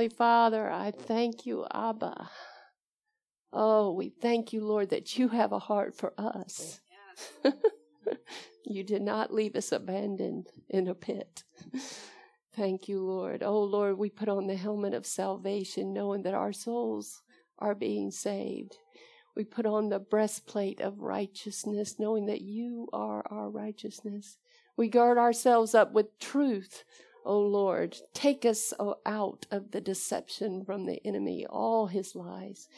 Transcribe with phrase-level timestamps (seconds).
[0.00, 2.30] Heavenly Father, I thank you, Abba.
[3.52, 6.80] Oh, we thank you, Lord, that you have a heart for us.
[8.64, 11.44] you did not leave us abandoned in a pit.
[12.56, 13.42] Thank you, Lord.
[13.42, 17.20] Oh, Lord, we put on the helmet of salvation, knowing that our souls
[17.58, 18.78] are being saved.
[19.36, 24.38] We put on the breastplate of righteousness, knowing that you are our righteousness.
[24.78, 26.84] We guard ourselves up with truth,
[27.24, 27.96] O Lord.
[28.14, 28.72] Take us
[29.06, 32.68] out of the deception from the enemy, all his lies.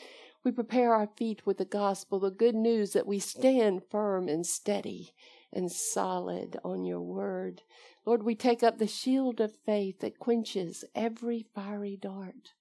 [0.44, 4.46] We prepare our feet with the gospel, the good news that we stand firm and
[4.46, 5.14] steady
[5.52, 7.62] and solid on your word.
[8.04, 12.54] Lord, we take up the shield of faith that quenches every fiery dart.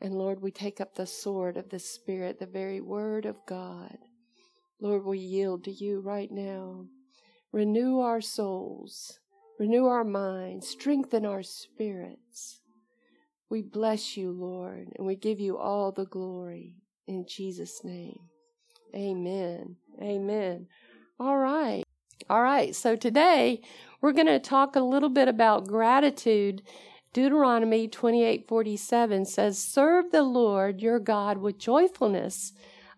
[0.00, 3.98] And Lord, we take up the sword of the Spirit, the very word of God.
[4.80, 6.86] Lord, we yield to you right now.
[7.52, 9.20] Renew our souls,
[9.58, 12.60] renew our minds, strengthen our spirits.
[13.50, 16.74] We bless you, Lord, and we give you all the glory
[17.06, 18.18] in Jesus' name.
[18.94, 19.76] Amen.
[20.00, 20.66] Amen.
[21.20, 21.84] All right.
[22.30, 22.74] All right.
[22.74, 23.60] So today
[24.00, 26.62] we're going to talk a little bit about gratitude.
[27.12, 32.52] Deuteronomy 28:47 says, "Serve the Lord your God with joyfulness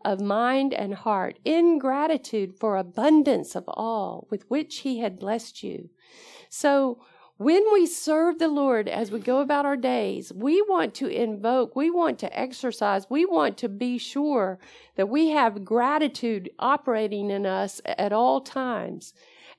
[0.05, 5.63] of mind and heart, in gratitude for abundance of all with which he had blessed
[5.63, 5.91] you."
[6.49, 6.99] So
[7.39, 11.77] when we serve the Lord as we go about our days, we want to invoke,
[11.77, 14.59] we want to exercise, we want to be sure
[14.97, 19.13] that we have gratitude operating in us at all times.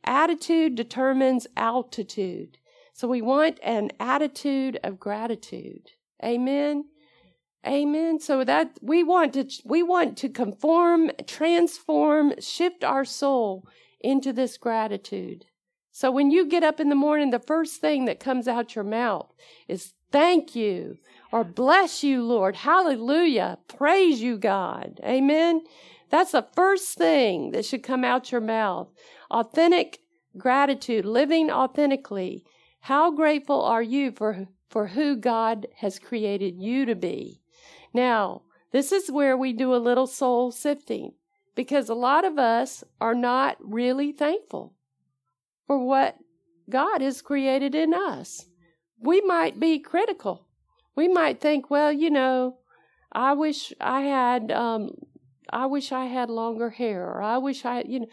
[0.03, 2.57] Attitude determines altitude.
[2.93, 5.91] So we want an attitude of gratitude.
[6.23, 6.85] Amen.
[7.63, 8.19] Amen.
[8.19, 13.67] So that we want to we want to conform, transform, shift our soul
[13.99, 15.45] into this gratitude.
[15.97, 18.83] So when you get up in the morning, the first thing that comes out your
[18.83, 19.33] mouth
[19.67, 20.99] is thank you
[21.31, 22.57] or bless you, Lord.
[22.57, 23.57] Hallelujah.
[23.67, 24.99] Praise you, God.
[25.03, 25.63] Amen.
[26.11, 28.89] That's the first thing that should come out your mouth.
[29.31, 30.01] Authentic
[30.37, 32.43] gratitude, living authentically.
[32.81, 37.41] How grateful are you for, for who God has created you to be?
[37.91, 41.13] Now, this is where we do a little soul sifting
[41.55, 44.76] because a lot of us are not really thankful
[45.67, 46.17] for what
[46.69, 48.45] God has created in us.
[48.99, 50.47] We might be critical.
[50.95, 52.57] We might think, well, you know,
[53.11, 54.91] I wish I had, um,
[55.51, 58.07] I wish I had longer hair, or I wish I, you know,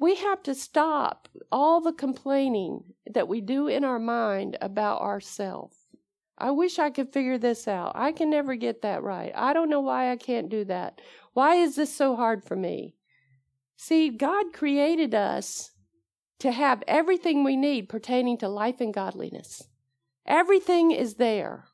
[0.00, 5.76] we have to stop all the complaining that we do in our mind about ourselves.
[6.38, 7.92] I wish I could figure this out.
[7.94, 9.30] I can never get that right.
[9.34, 11.02] I don't know why I can't do that.
[11.34, 12.94] Why is this so hard for me?
[13.76, 15.72] See, God created us
[16.40, 19.68] to have everything we need pertaining to life and godliness.
[20.26, 21.66] Everything is there.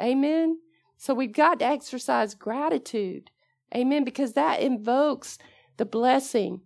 [0.00, 0.58] Amen.
[0.96, 3.30] So we've got to exercise gratitude.
[3.74, 4.04] Amen.
[4.04, 5.38] Because that invokes
[5.76, 6.60] the blessing.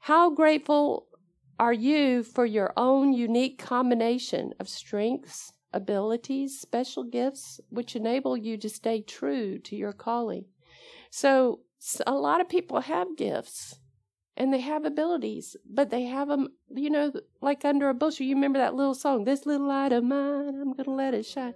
[0.00, 1.08] How grateful
[1.58, 8.56] are you for your own unique combination of strengths, abilities, special gifts, which enable you
[8.58, 10.44] to stay true to your calling?
[11.10, 11.60] So,
[12.06, 13.78] a lot of people have gifts
[14.36, 18.26] and they have abilities, but they have them, you know, like under a bushel.
[18.26, 21.24] You remember that little song, This Little Light of Mine, I'm going to let it
[21.24, 21.54] shine.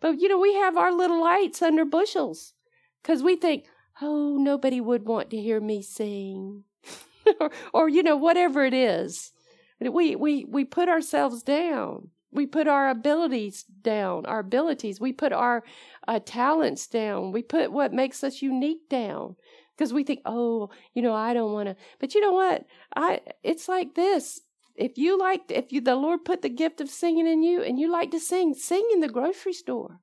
[0.00, 2.54] But, you know, we have our little lights under bushels
[3.02, 3.66] because we think,
[4.00, 6.64] oh, nobody would want to hear me sing.
[7.40, 9.32] or, or, you know, whatever it is.
[9.80, 12.08] We, we, we put ourselves down.
[12.32, 14.98] We put our abilities down, our abilities.
[15.00, 15.62] We put our
[16.08, 17.32] uh, talents down.
[17.32, 19.36] We put what makes us unique down
[19.76, 21.76] because we think, oh, you know, I don't want to.
[21.98, 22.64] But you know what?
[22.96, 24.40] I it's like this.
[24.76, 27.78] If you like, if you the Lord put the gift of singing in you, and
[27.78, 30.00] you like to sing, sing in the grocery store,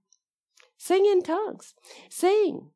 [0.77, 1.73] sing in tongues,
[2.09, 2.69] sing,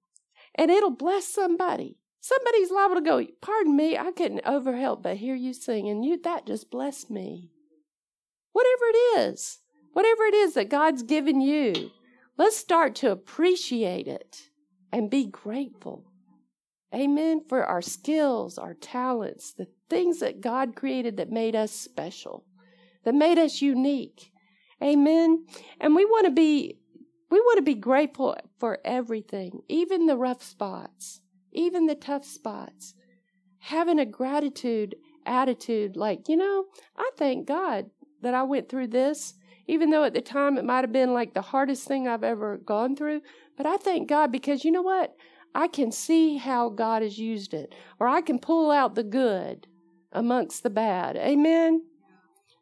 [0.56, 1.98] and it'll bless somebody.
[2.20, 6.20] Somebody's liable to go, pardon me, I couldn't overhelp but hear you sing, and you
[6.24, 7.52] that just blessed me.
[8.52, 9.60] Whatever it is,
[9.94, 11.92] whatever it is that God's given you,
[12.38, 14.50] let's start to appreciate it
[14.92, 16.06] and be grateful.
[16.94, 17.42] Amen.
[17.48, 22.46] For our skills, our talents, the things that God created that made us special,
[23.04, 24.32] that made us unique.
[24.82, 25.46] Amen.
[25.80, 26.80] And we want to be
[27.30, 31.22] we want to be grateful for everything, even the rough spots,
[31.52, 32.94] even the tough spots.
[33.60, 34.96] Having a gratitude
[35.26, 36.66] attitude like, you know,
[36.96, 37.90] I thank God
[38.22, 39.34] that I went through this,
[39.68, 42.58] even though at the time it might have been like the hardest thing I've ever
[42.58, 43.22] gone through.
[43.58, 45.16] But I thank God because you know what?
[45.56, 49.68] I can see how God has used it, or I can pull out the good
[50.12, 51.16] amongst the bad.
[51.16, 51.82] Amen?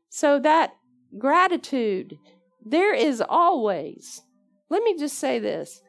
[0.10, 0.76] So that
[1.18, 2.20] gratitude,
[2.64, 4.22] there is always,
[4.70, 5.82] let me just say this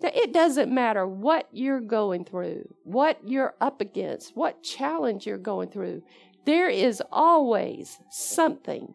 [0.00, 5.38] that it doesn't matter what you're going through, what you're up against, what challenge you're
[5.38, 6.00] going through.
[6.46, 8.94] There is always something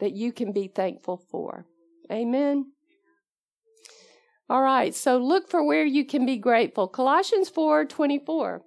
[0.00, 1.66] that you can be thankful for.
[2.10, 2.72] Amen.
[4.50, 6.88] All right, so look for where you can be grateful.
[6.88, 8.62] Colossians 4 24.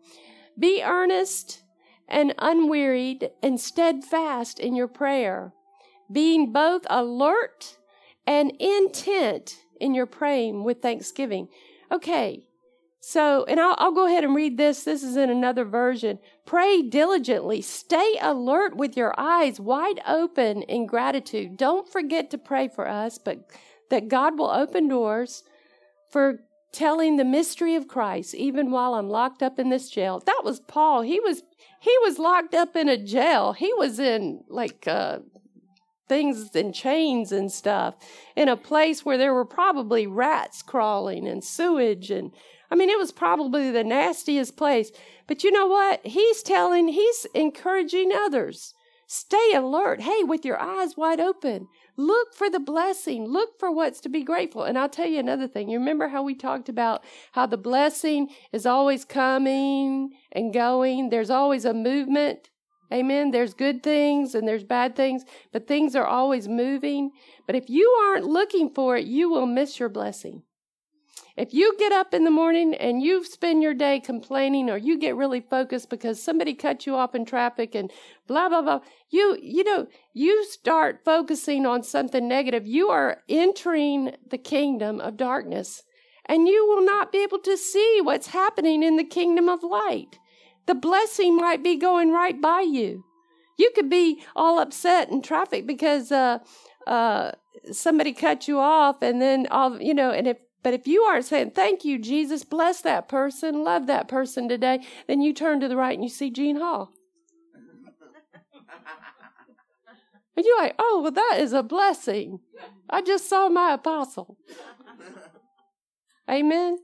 [0.57, 1.61] Be earnest
[2.07, 5.51] and unwearied and steadfast in your prayer,
[6.09, 7.79] being both alert
[8.25, 11.49] and intent in your praying with thanksgiving.
[11.91, 12.47] Okay,
[13.01, 14.85] so, and I'll, I'll, go ahead and read this.
[14.85, 16.17] This is in another version.
[16.45, 17.61] Pray diligently.
[17.61, 21.57] Stay alert with your eyes wide open in gratitude.
[21.57, 23.51] Don't forget to pray for us, but
[23.89, 25.43] that God will open doors
[26.13, 30.21] for telling the mystery of Christ even while I'm locked up in this jail.
[30.23, 31.01] That was Paul.
[31.01, 31.41] He was
[31.81, 33.53] he was locked up in a jail.
[33.53, 35.19] He was in like uh,
[36.07, 37.95] things and chains and stuff
[38.35, 42.31] in a place where there were probably rats crawling and sewage and
[42.69, 44.91] I mean it was probably the nastiest place.
[45.25, 46.05] But you know what?
[46.05, 48.75] He's telling he's encouraging others.
[49.07, 50.01] Stay alert.
[50.01, 51.67] Hey, with your eyes wide open.
[51.95, 53.25] Look for the blessing.
[53.25, 54.63] Look for what's to be grateful.
[54.63, 55.69] And I'll tell you another thing.
[55.69, 57.03] You remember how we talked about
[57.33, 61.09] how the blessing is always coming and going?
[61.09, 62.49] There's always a movement.
[62.91, 63.31] Amen.
[63.31, 67.11] There's good things and there's bad things, but things are always moving.
[67.47, 70.43] But if you aren't looking for it, you will miss your blessing.
[71.35, 74.99] If you get up in the morning and you spend your day complaining or you
[74.99, 77.91] get really focused because somebody cut you off in traffic and
[78.27, 84.15] blah blah blah, you you know, you start focusing on something negative, you are entering
[84.29, 85.81] the kingdom of darkness
[86.27, 90.19] and you will not be able to see what's happening in the kingdom of light.
[90.67, 93.05] The blessing might be going right by you.
[93.57, 96.39] You could be all upset in traffic because uh
[96.85, 97.31] uh
[97.71, 101.25] somebody cut you off and then all you know and if but if you aren't
[101.25, 105.67] saying, Thank you, Jesus, bless that person, love that person today, then you turn to
[105.67, 106.91] the right and you see Gene Hall.
[110.35, 112.39] And you're like, Oh, well, that is a blessing.
[112.89, 114.37] I just saw my apostle.
[116.29, 116.79] Amen.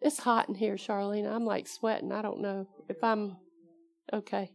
[0.00, 1.30] It's hot in here, Charlene.
[1.30, 2.10] I'm like sweating.
[2.10, 3.36] I don't know if I'm
[4.12, 4.50] okay.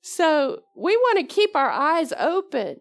[0.00, 2.76] So we want to keep our eyes open,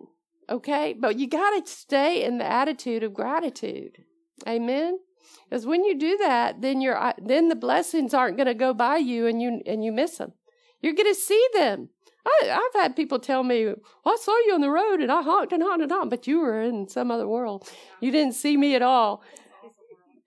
[0.50, 0.94] okay?
[0.98, 4.06] But you got to stay in the attitude of gratitude.
[4.48, 5.00] Amen.
[5.50, 8.98] Because when you do that, then you're then the blessings aren't going to go by
[8.98, 10.34] you, and you and you miss them.
[10.82, 11.90] You're going to see them.
[12.26, 13.76] I, have had people tell me, well,
[14.06, 16.40] "I saw you on the road, and I honked and honked and honked," but you
[16.40, 17.68] were in some other world.
[18.00, 19.24] You didn't see me at all.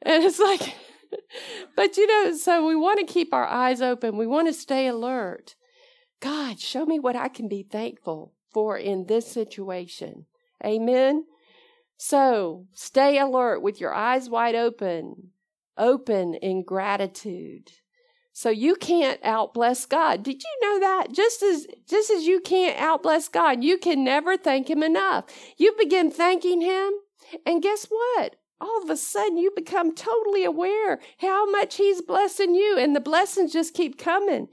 [0.04, 0.74] And it's like,
[1.76, 4.16] but you know, so we want to keep our eyes open.
[4.16, 5.54] We want to stay alert.
[6.20, 10.26] God, show me what I can be thankful for in this situation.
[10.64, 11.24] Amen.
[11.96, 15.30] So stay alert with your eyes wide open,
[15.76, 17.70] open in gratitude.
[18.32, 20.22] So you can't outbless God.
[20.22, 21.12] Did you know that?
[21.12, 25.26] Just as just as you can't outbless God, you can never thank him enough.
[25.58, 26.92] You begin thanking him,
[27.44, 28.36] and guess what?
[28.58, 33.00] All of a sudden you become totally aware how much he's blessing you and the
[33.00, 34.48] blessings just keep coming.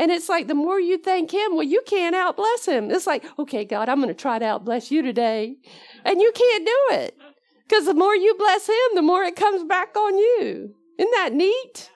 [0.00, 2.90] And it's like the more you thank him, well, you can't outbless him.
[2.90, 5.58] It's like, okay, God, I'm going to try to outbless you today.
[6.06, 7.18] And you can't do it.
[7.68, 10.74] Because the more you bless him, the more it comes back on you.
[10.98, 11.90] Isn't that neat?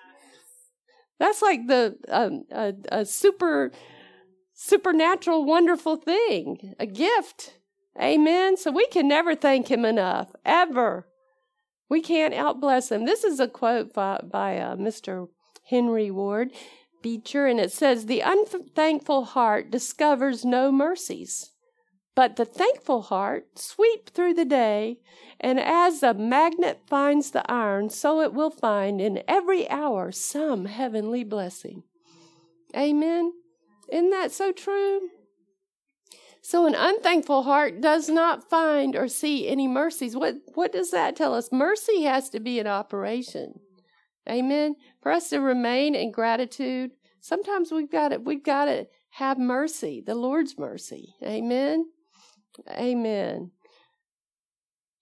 [1.19, 3.73] That's like the um, a, a super
[4.53, 7.55] supernatural, wonderful thing, a gift.
[7.99, 8.59] Amen.
[8.59, 11.09] So we can never thank him enough, ever.
[11.89, 13.07] We can't outbless him.
[13.07, 15.29] This is a quote by, by uh, Mr.
[15.71, 16.51] Henry Ward
[17.05, 21.51] Beecher, and it says, The unthankful heart discovers no mercies.
[22.15, 25.01] But the thankful heart sweep through the day,
[25.39, 30.65] and as a magnet finds the iron, so it will find in every hour some
[30.65, 31.83] heavenly blessing.
[32.75, 33.33] Amen.
[33.93, 35.11] Isn't that so true?
[36.41, 40.17] So an unthankful heart does not find or see any mercies.
[40.17, 41.53] What what does that tell us?
[41.53, 43.61] Mercy has to be in operation.
[44.29, 44.77] Amen.
[45.03, 50.03] For us to remain in gratitude, sometimes we've got to we've got to have mercy,
[50.05, 51.15] the Lord's mercy.
[51.23, 51.87] Amen.
[52.71, 53.51] Amen.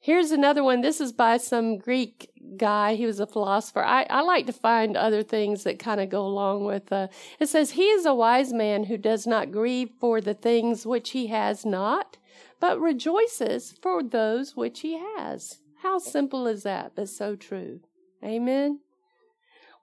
[0.01, 0.81] Here's another one.
[0.81, 2.97] This is by some Greek guy.
[2.97, 3.85] He was a philosopher.
[3.85, 6.93] I, I like to find other things that kind of go along with.
[6.93, 7.07] Uh,
[7.39, 11.11] it says, He is a wise man who does not grieve for the things which
[11.11, 12.19] he has not,
[12.59, 15.61] but rejoices for those which he has.
[15.83, 16.93] How simple is that?
[16.97, 17.81] But so true.
[18.25, 18.81] Amen.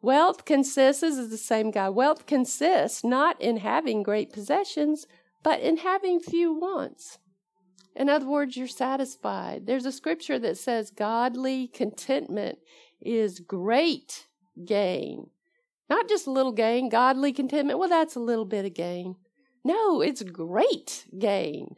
[0.01, 5.05] Wealth consists, this is the same guy, wealth consists not in having great possessions,
[5.43, 7.19] but in having few wants.
[7.95, 9.65] In other words, you're satisfied.
[9.65, 12.59] There's a scripture that says godly contentment
[13.01, 14.27] is great
[14.65, 15.29] gain.
[15.89, 17.79] Not just a little gain, godly contentment.
[17.79, 19.15] Well, that's a little bit of gain.
[19.65, 21.75] No, it's great gain.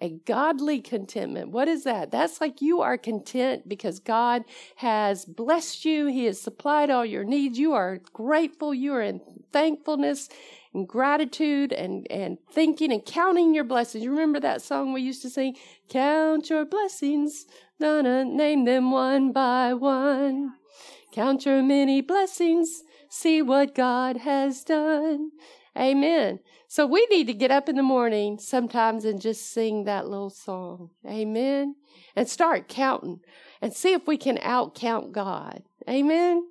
[0.00, 1.50] A godly contentment.
[1.50, 2.12] What is that?
[2.12, 4.44] That's like you are content because God
[4.76, 6.06] has blessed you.
[6.06, 7.58] He has supplied all your needs.
[7.58, 8.72] You are grateful.
[8.72, 9.20] You are in
[9.52, 10.28] thankfulness
[10.72, 14.04] and gratitude and, and thinking and counting your blessings.
[14.04, 15.56] You remember that song we used to sing?
[15.88, 17.46] Count your blessings.
[17.80, 20.54] Donna, name them one by one.
[21.12, 22.82] Count your many blessings.
[23.08, 25.32] See what God has done.
[25.76, 26.40] Amen.
[26.70, 30.28] So we need to get up in the morning sometimes and just sing that little
[30.28, 30.90] song.
[31.06, 31.76] Amen.
[32.14, 33.20] And start counting
[33.62, 35.62] and see if we can outcount God.
[35.88, 36.44] Amen.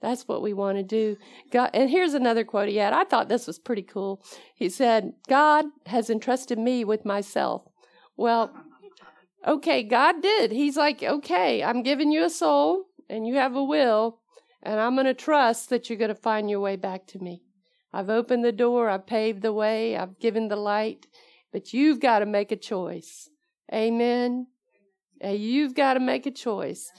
[0.00, 1.18] That's what we want to do.
[1.50, 2.94] God, and here's another quote he had.
[2.94, 4.22] I thought this was pretty cool.
[4.54, 7.62] He said, God has entrusted me with myself.
[8.16, 8.54] Well,
[9.46, 10.50] okay, God did.
[10.50, 14.18] He's like, okay, I'm giving you a soul and you have a will,
[14.62, 17.42] and I'm going to trust that you're going to find your way back to me.
[17.92, 21.06] I've opened the door, I've paved the way, I've given the light,
[21.52, 23.30] but you've got to make a choice.
[23.72, 24.48] Amen.
[25.20, 26.90] And you've got to make a choice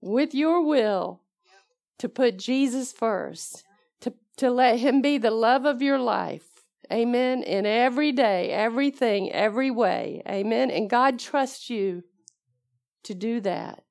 [0.00, 1.22] with your will
[1.98, 3.64] to put Jesus first,
[4.00, 6.46] to, to let Him be the love of your life.
[6.92, 7.42] Amen.
[7.44, 10.22] In every day, everything, every way.
[10.28, 10.70] Amen.
[10.70, 12.02] And God trusts you
[13.04, 13.84] to do that.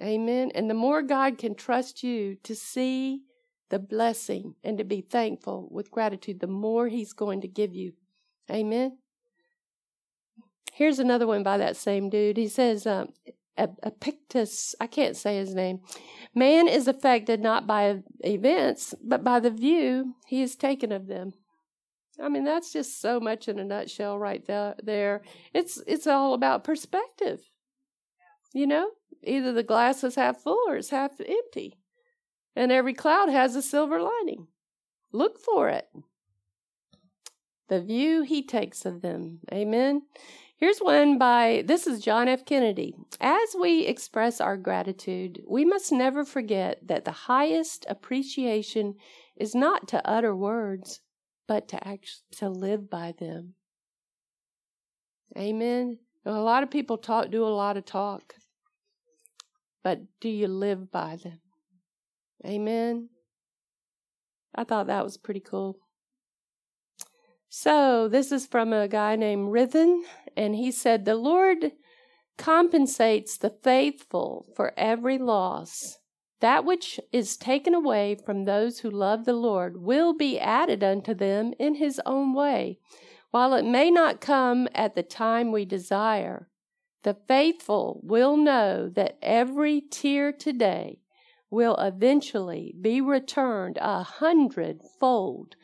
[0.00, 0.52] Amen.
[0.54, 3.22] And the more God can trust you to see
[3.70, 7.92] the blessing and to be thankful with gratitude, the more He's going to give you.
[8.50, 8.98] Amen.
[10.72, 12.36] Here's another one by that same dude.
[12.36, 13.08] He says, um,
[13.58, 15.80] Epictetus, I can't say his name.
[16.34, 21.32] Man is affected not by events, but by the view he is taken of them.
[22.20, 25.22] I mean, that's just so much in a nutshell right there.
[25.54, 27.40] It's it's all about perspective.
[28.52, 28.90] You know,
[29.22, 31.76] either the glass is half full or it's half empty.
[32.58, 34.48] And every cloud has a silver lining.
[35.12, 35.86] Look for it.
[37.68, 39.38] The view he takes of them.
[39.52, 40.02] Amen.
[40.56, 42.44] Here's one by, this is John F.
[42.44, 42.96] Kennedy.
[43.20, 48.96] As we express our gratitude, we must never forget that the highest appreciation
[49.36, 51.00] is not to utter words,
[51.46, 53.54] but to act, to live by them.
[55.38, 55.98] Amen.
[56.26, 58.34] A lot of people talk, do a lot of talk,
[59.84, 61.38] but do you live by them?
[62.46, 63.08] Amen.
[64.54, 65.78] I thought that was pretty cool.
[67.48, 70.02] So, this is from a guy named Rithen,
[70.36, 71.72] and he said, The Lord
[72.36, 75.98] compensates the faithful for every loss.
[76.40, 81.14] That which is taken away from those who love the Lord will be added unto
[81.14, 82.78] them in his own way.
[83.30, 86.48] While it may not come at the time we desire,
[87.02, 91.00] the faithful will know that every tear today
[91.50, 95.56] will eventually be returned a hundredfold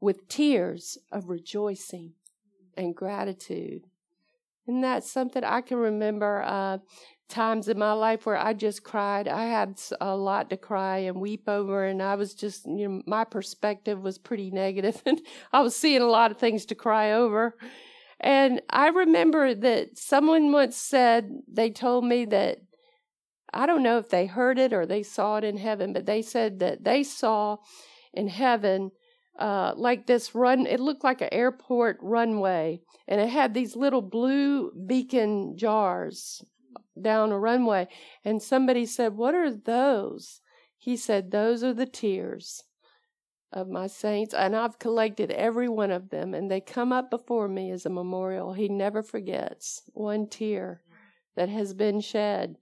[0.00, 2.12] with tears of rejoicing
[2.76, 3.82] and gratitude.
[4.66, 6.78] And that's something I can remember uh,
[7.28, 9.28] times in my life where I just cried.
[9.28, 13.02] I had a lot to cry and weep over, and I was just, you know,
[13.06, 15.20] my perspective was pretty negative, and
[15.52, 17.56] I was seeing a lot of things to cry over.
[18.18, 22.58] And I remember that someone once said, they told me that
[23.52, 26.22] I don't know if they heard it or they saw it in heaven, but they
[26.22, 27.58] said that they saw
[28.12, 28.90] in heaven
[29.38, 30.66] uh, like this run.
[30.66, 36.44] It looked like an airport runway, and it had these little blue beacon jars
[37.00, 37.88] down a runway.
[38.24, 40.40] And somebody said, What are those?
[40.76, 42.64] He said, Those are the tears
[43.52, 47.48] of my saints, and I've collected every one of them, and they come up before
[47.48, 48.54] me as a memorial.
[48.54, 50.82] He never forgets one tear
[51.36, 52.56] that has been shed.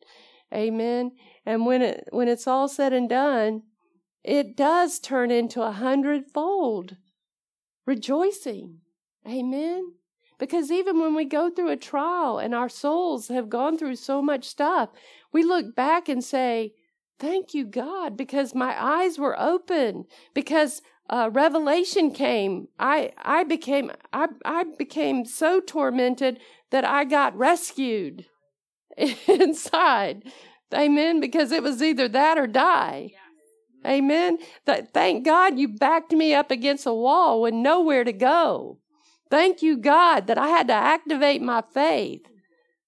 [0.52, 1.12] Amen.
[1.46, 3.62] And when it when it's all said and done,
[4.22, 6.96] it does turn into a hundredfold
[7.86, 8.80] rejoicing.
[9.26, 9.94] Amen.
[10.38, 14.20] Because even when we go through a trial and our souls have gone through so
[14.20, 14.90] much stuff,
[15.32, 16.72] we look back and say,
[17.18, 22.68] Thank you, God, because my eyes were open, because uh, revelation came.
[22.78, 28.26] I I became I I became so tormented that I got rescued.
[29.28, 30.24] inside.
[30.72, 31.20] Amen.
[31.20, 33.12] Because it was either that or die.
[33.12, 33.86] Mm-hmm.
[33.86, 34.38] Amen.
[34.64, 38.78] That, thank God you backed me up against a wall with nowhere to go.
[39.30, 42.26] Thank you, God, that I had to activate my faith.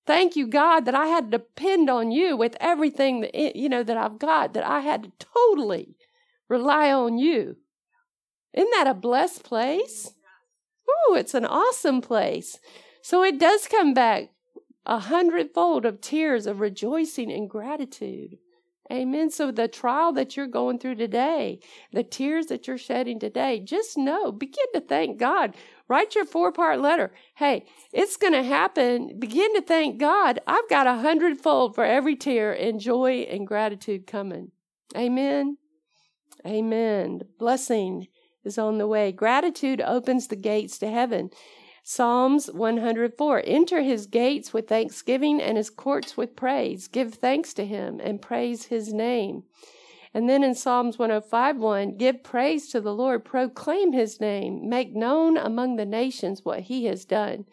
[0.07, 3.69] Thank you, God, that I had to depend on you with everything that eh, you
[3.69, 4.55] know that I've got.
[4.55, 5.97] That I had to totally
[6.49, 7.57] rely on you.
[8.55, 10.13] Isn't that a blessed place?
[10.89, 12.61] Ooh, it's an awesome place.
[13.03, 14.31] So it does come back
[14.87, 18.39] a hundredfold of tears of rejoicing and gratitude.
[18.91, 19.31] Amen.
[19.31, 21.59] So the trial that you're going through today,
[21.93, 25.57] the tears that you're shedding today, just know, begin to thank God.
[25.89, 27.13] Write your four part letter.
[27.35, 29.19] Hey, it's going to happen.
[29.19, 30.39] Begin to thank God.
[30.47, 34.53] I've got a hundredfold for every tear and joy and gratitude coming.
[34.97, 35.59] Amen.
[36.47, 37.23] Amen.
[37.41, 38.07] blessing
[38.45, 39.11] is on the way.
[39.11, 41.31] Gratitude opens the gates to heaven.
[41.89, 46.89] Psalms 104 Enter his gates with thanksgiving and his courts with praise.
[46.89, 49.45] Give thanks to him and praise his name.
[50.13, 54.97] And then in Psalms 105 1, give praise to the Lord, proclaim his name, make
[54.97, 57.45] known among the nations what he has done.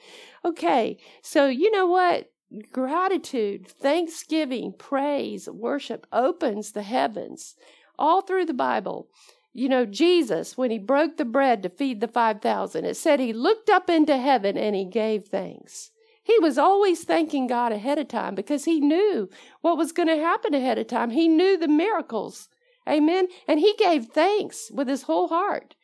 [0.43, 2.31] Okay, so you know what?
[2.71, 7.53] Gratitude, thanksgiving, praise, worship opens the heavens
[7.99, 9.09] all through the Bible.
[9.53, 13.33] You know, Jesus, when he broke the bread to feed the 5,000, it said he
[13.33, 15.91] looked up into heaven and he gave thanks.
[16.23, 19.29] He was always thanking God ahead of time because he knew
[19.61, 21.11] what was going to happen ahead of time.
[21.11, 22.49] He knew the miracles.
[22.89, 23.27] Amen.
[23.47, 25.75] And he gave thanks with his whole heart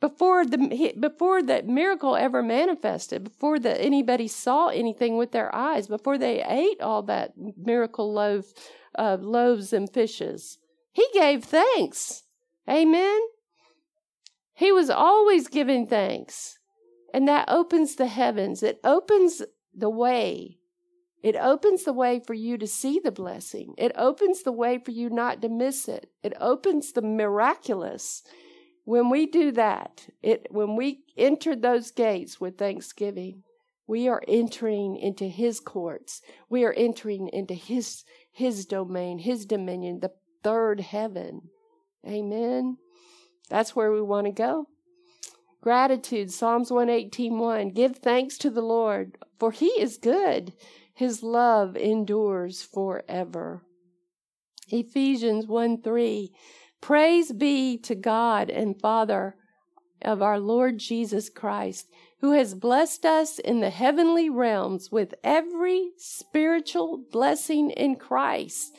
[0.00, 5.86] before the before that miracle ever manifested, before that anybody saw anything with their eyes,
[5.86, 8.46] before they ate all that miracle loaf,
[8.98, 10.58] uh, loaves and fishes.
[10.92, 12.24] He gave thanks.
[12.70, 13.20] Amen.
[14.54, 16.58] He was always giving thanks.
[17.12, 18.62] And that opens the heavens.
[18.62, 19.42] It opens
[19.74, 20.58] the way.
[21.22, 23.74] It opens the way for you to see the blessing.
[23.76, 26.10] It opens the way for you not to miss it.
[26.22, 28.22] It opens the miraculous.
[28.84, 33.42] When we do that, it when we enter those gates with thanksgiving,
[33.86, 36.22] we are entering into his courts.
[36.48, 40.12] We are entering into his his domain, his dominion, the
[40.42, 41.50] third heaven.
[42.06, 42.78] Amen.
[43.48, 44.66] That's where we want to go.
[45.60, 47.70] Gratitude, Psalms 118 1.
[47.70, 50.54] Give thanks to the Lord, for he is good.
[50.94, 53.62] His love endures forever.
[54.68, 56.32] Ephesians 1 3.
[56.80, 59.34] Praise be to God and Father
[60.02, 61.86] of our Lord Jesus Christ,
[62.20, 68.74] who has blessed us in the heavenly realms with every spiritual blessing in Christ.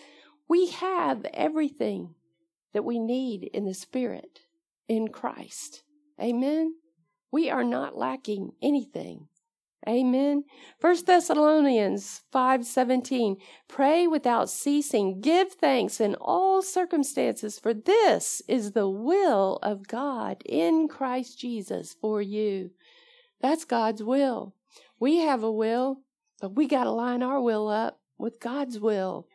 [0.47, 2.15] We have everything
[2.73, 4.41] that we need in the Spirit
[4.87, 5.83] in Christ.
[6.19, 6.75] Amen.
[7.31, 9.27] We are not lacking anything.
[9.87, 10.43] Amen.
[10.79, 18.89] First Thessalonians 5:17 Pray without ceasing give thanks in all circumstances for this is the
[18.89, 22.71] will of God in Christ Jesus for you.
[23.39, 24.53] That's God's will.
[24.99, 26.01] We have a will,
[26.39, 29.25] but we got to line our will up with God's will.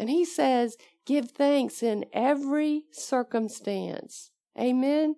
[0.00, 4.30] And he says Give thanks in every circumstance.
[4.58, 5.16] Amen.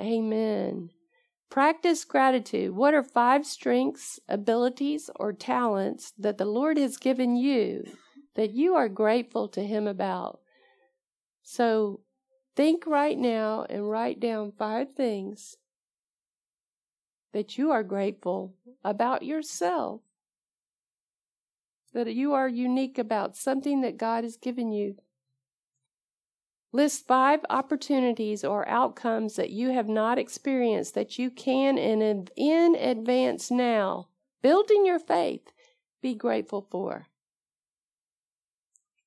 [0.00, 0.90] Amen.
[1.50, 2.74] Practice gratitude.
[2.74, 7.84] What are five strengths, abilities, or talents that the Lord has given you
[8.34, 10.40] that you are grateful to Him about?
[11.44, 12.00] So
[12.56, 15.56] think right now and write down five things
[17.32, 20.00] that you are grateful about yourself
[21.94, 24.96] that you are unique about, something that God has given you.
[26.74, 32.74] List five opportunities or outcomes that you have not experienced that you can in, in
[32.74, 34.08] advance now,
[34.42, 35.52] building your faith,
[36.02, 37.06] be grateful for.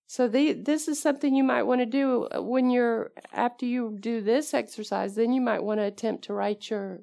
[0.06, 3.98] So the, this is something you might want to do uh, when you're after you
[4.00, 5.16] do this exercise.
[5.16, 7.02] Then you might want to attempt to write your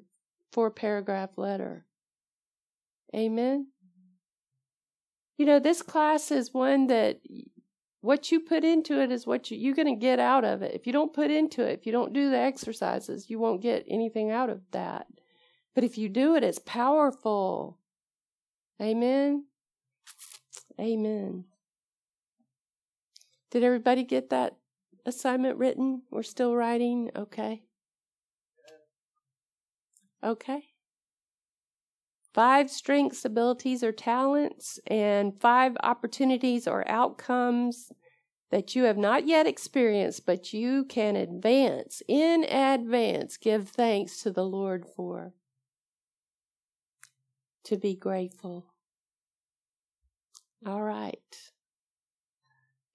[0.51, 1.85] four paragraph letter.
[3.15, 3.67] Amen.
[5.37, 7.19] You know, this class is one that
[8.05, 10.75] what you put into it is what you, you're going to get out of it.
[10.75, 13.83] If you don't put into it, if you don't do the exercises, you won't get
[13.89, 15.07] anything out of that.
[15.73, 17.79] But if you do it, it's powerful.
[18.79, 19.45] Amen.
[20.79, 21.45] Amen.
[23.49, 24.55] Did everybody get that
[25.05, 26.03] assignment written?
[26.11, 27.09] We're still writing?
[27.15, 27.63] Okay.
[30.23, 30.74] Okay
[32.35, 37.93] five strengths, abilities, or talents, and five opportunities or outcomes
[38.51, 44.31] that you have not yet experienced, but you can advance, in advance, give thanks to
[44.31, 45.33] the Lord for.
[47.63, 48.65] To be grateful.
[50.65, 51.17] All right.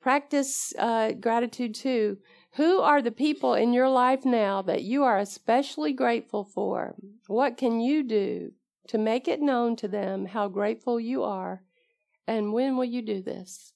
[0.02, 2.18] Practice uh, gratitude too.
[2.56, 6.94] Who are the people in your life now that you are especially grateful for?
[7.26, 8.52] What can you do
[8.90, 11.62] to make it known to them how grateful you are.
[12.26, 13.72] And when will you do this?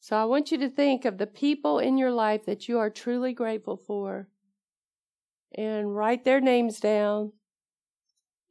[0.00, 2.88] So I want you to think of the people in your life that you are
[2.88, 4.28] truly grateful for
[5.54, 7.32] and write their names down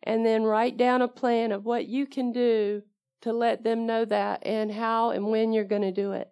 [0.03, 2.83] and then write down a plan of what you can do
[3.21, 6.29] to let them know that and how and when you're going to do it.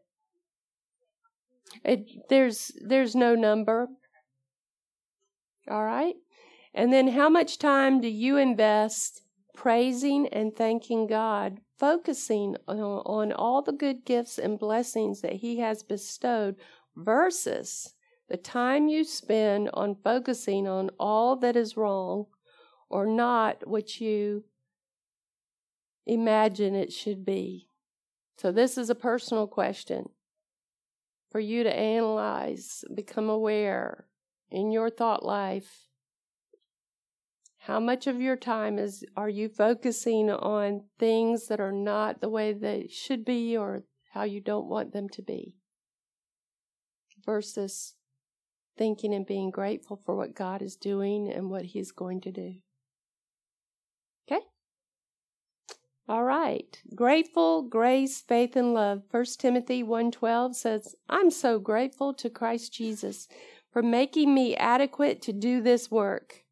[1.83, 2.29] it.
[2.29, 3.87] There's there's no number.
[5.67, 6.15] All right?
[6.75, 9.23] And then how much time do you invest
[9.59, 15.59] praising and thanking God, focusing on, on all the good gifts and blessings that he
[15.59, 16.55] has bestowed
[16.95, 17.93] versus
[18.29, 22.27] the time you spend on focusing on all that is wrong
[22.89, 24.45] or not what you
[26.05, 27.67] imagine it should be.
[28.37, 30.07] So, this is a personal question
[31.29, 34.05] for you to analyze, become aware
[34.49, 35.88] in your thought life.
[37.69, 42.27] How much of your time is are you focusing on things that are not the
[42.27, 45.55] way they should be or how you don't want them to be?
[47.23, 47.93] Versus
[48.75, 52.55] thinking and being grateful for what God is doing and what He's going to do.
[54.27, 54.41] Okay?
[56.07, 56.81] All right.
[56.95, 59.03] Grateful, grace, faith, and love.
[59.11, 63.27] 1 Timothy 1.12 says, I'm so grateful to Christ Jesus
[63.71, 66.45] for making me adequate to do this work.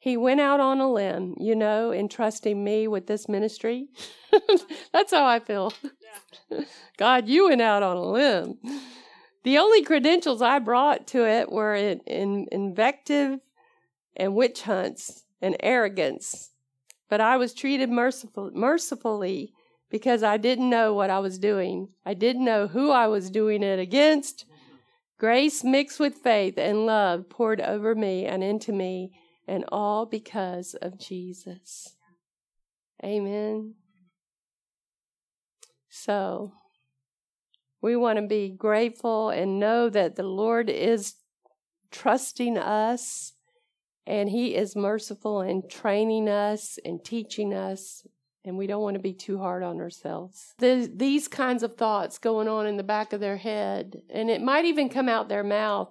[0.00, 3.88] He went out on a limb, you know, entrusting me with this ministry.
[4.92, 5.74] That's how I feel.
[6.96, 8.58] God, you went out on a limb.
[9.44, 13.40] The only credentials I brought to it were in, in invective
[14.16, 16.52] and witch hunts and arrogance.
[17.10, 19.52] But I was treated merciful, mercifully
[19.90, 21.88] because I didn't know what I was doing.
[22.06, 24.46] I didn't know who I was doing it against.
[25.18, 29.12] Grace mixed with faith and love poured over me and into me,
[29.50, 31.96] and all because of Jesus.
[33.04, 33.74] Amen.
[35.88, 36.52] So,
[37.82, 41.14] we want to be grateful and know that the Lord is
[41.90, 43.32] trusting us
[44.06, 48.06] and He is merciful in training us and teaching us.
[48.44, 50.54] And we don't want to be too hard on ourselves.
[50.60, 54.40] There's these kinds of thoughts going on in the back of their head, and it
[54.40, 55.90] might even come out their mouth.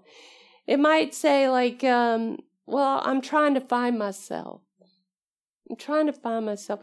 [0.65, 2.37] It might say, like, um,
[2.69, 4.61] Well, I'm trying to find myself.
[5.67, 6.81] I'm trying to find myself.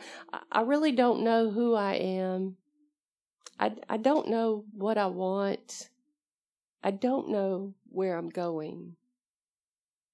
[0.51, 2.57] I really don't know who I am.
[3.61, 5.91] I, I don't know what I want.
[6.83, 8.97] I don't know where I'm going.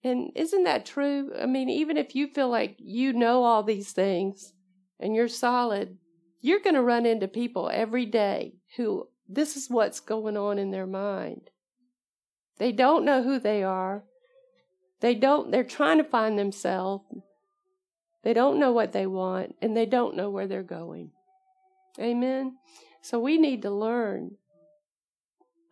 [0.05, 1.33] And isn't that true?
[1.41, 4.53] I mean, even if you feel like you know all these things
[5.01, 5.97] and you're solid,
[6.43, 10.71] you're going to run into people every day who this is what's going on in
[10.71, 11.49] their mind.
[12.59, 14.05] They don't know who they are.
[15.03, 17.05] They don't, they're trying to find themselves.
[18.23, 21.11] They don't know what they want and they don't know where they're going.
[21.99, 22.57] Amen.
[23.03, 24.37] So we need to learn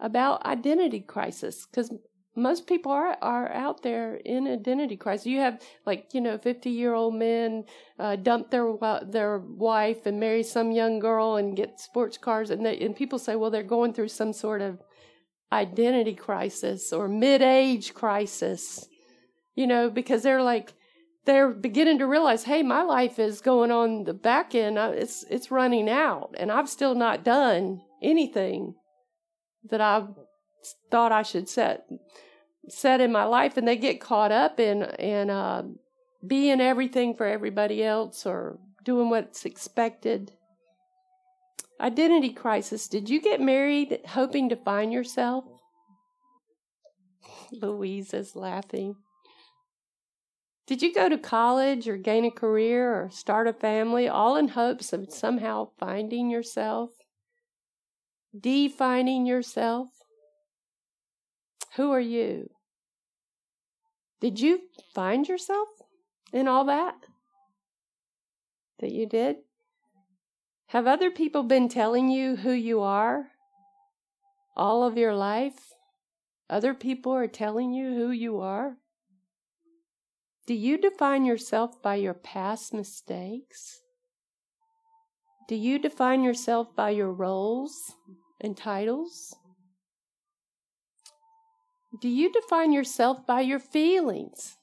[0.01, 1.93] about identity crisis because
[2.37, 5.27] most people are are out there in identity crisis.
[5.27, 7.65] You have like you know fifty year old men
[7.99, 12.65] uh, dump their their wife and marry some young girl and get sports cars, and
[12.65, 14.81] they, and people say, well, they're going through some sort of
[15.53, 18.87] identity crisis or mid age crisis,
[19.61, 20.73] you know, because they're like
[21.27, 24.79] they're beginning to realize, hey, my life is going on the back end.
[24.79, 28.75] It's it's running out, and I've still not done anything
[29.69, 30.07] that I
[30.91, 31.85] thought I should set
[32.71, 35.65] set in my life, and they get caught up in in uh,
[36.27, 40.33] being everything for everybody else or doing what's expected.
[41.79, 42.89] Identity crisis.
[42.89, 45.45] Did you get married hoping to find yourself?
[47.53, 48.97] Louise is laughing.
[50.71, 54.47] Did you go to college or gain a career or start a family all in
[54.47, 56.91] hopes of somehow finding yourself?
[58.39, 59.89] Defining yourself?
[61.75, 62.51] Who are you?
[64.21, 64.61] Did you
[64.95, 65.67] find yourself
[66.33, 66.95] in all that?
[68.79, 69.39] That you did?
[70.69, 73.31] Have other people been telling you who you are
[74.57, 75.73] all of your life?
[76.49, 78.77] Other people are telling you who you are?
[80.51, 83.83] Do you define yourself by your past mistakes?
[85.47, 87.95] Do you define yourself by your roles
[88.41, 89.33] and titles?
[92.01, 94.57] Do you define yourself by your feelings?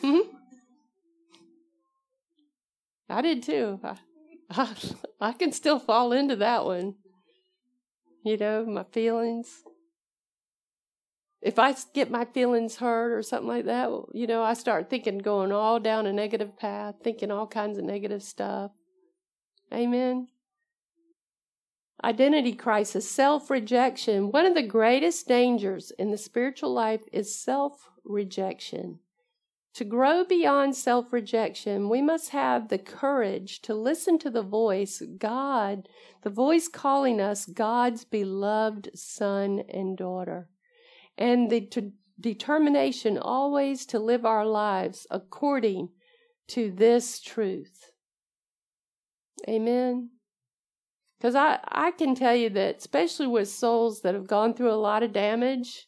[0.00, 0.20] Hmm?
[3.10, 3.78] I did too.
[3.84, 3.96] I,
[4.50, 4.74] I,
[5.20, 6.94] I can still fall into that one.
[8.24, 9.64] You know, my feelings
[11.44, 15.18] if I get my feelings hurt or something like that, you know, I start thinking,
[15.18, 18.70] going all down a negative path, thinking all kinds of negative stuff.
[19.72, 20.28] Amen.
[22.02, 24.32] Identity crisis, self rejection.
[24.32, 29.00] One of the greatest dangers in the spiritual life is self rejection.
[29.74, 35.02] To grow beyond self rejection, we must have the courage to listen to the voice,
[35.18, 35.88] God,
[36.22, 40.48] the voice calling us God's beloved son and daughter,
[41.16, 45.88] and the t- determination always to live our lives according
[46.48, 47.90] to this truth.
[49.48, 50.10] Amen.
[51.18, 54.74] Because I, I can tell you that, especially with souls that have gone through a
[54.74, 55.86] lot of damage,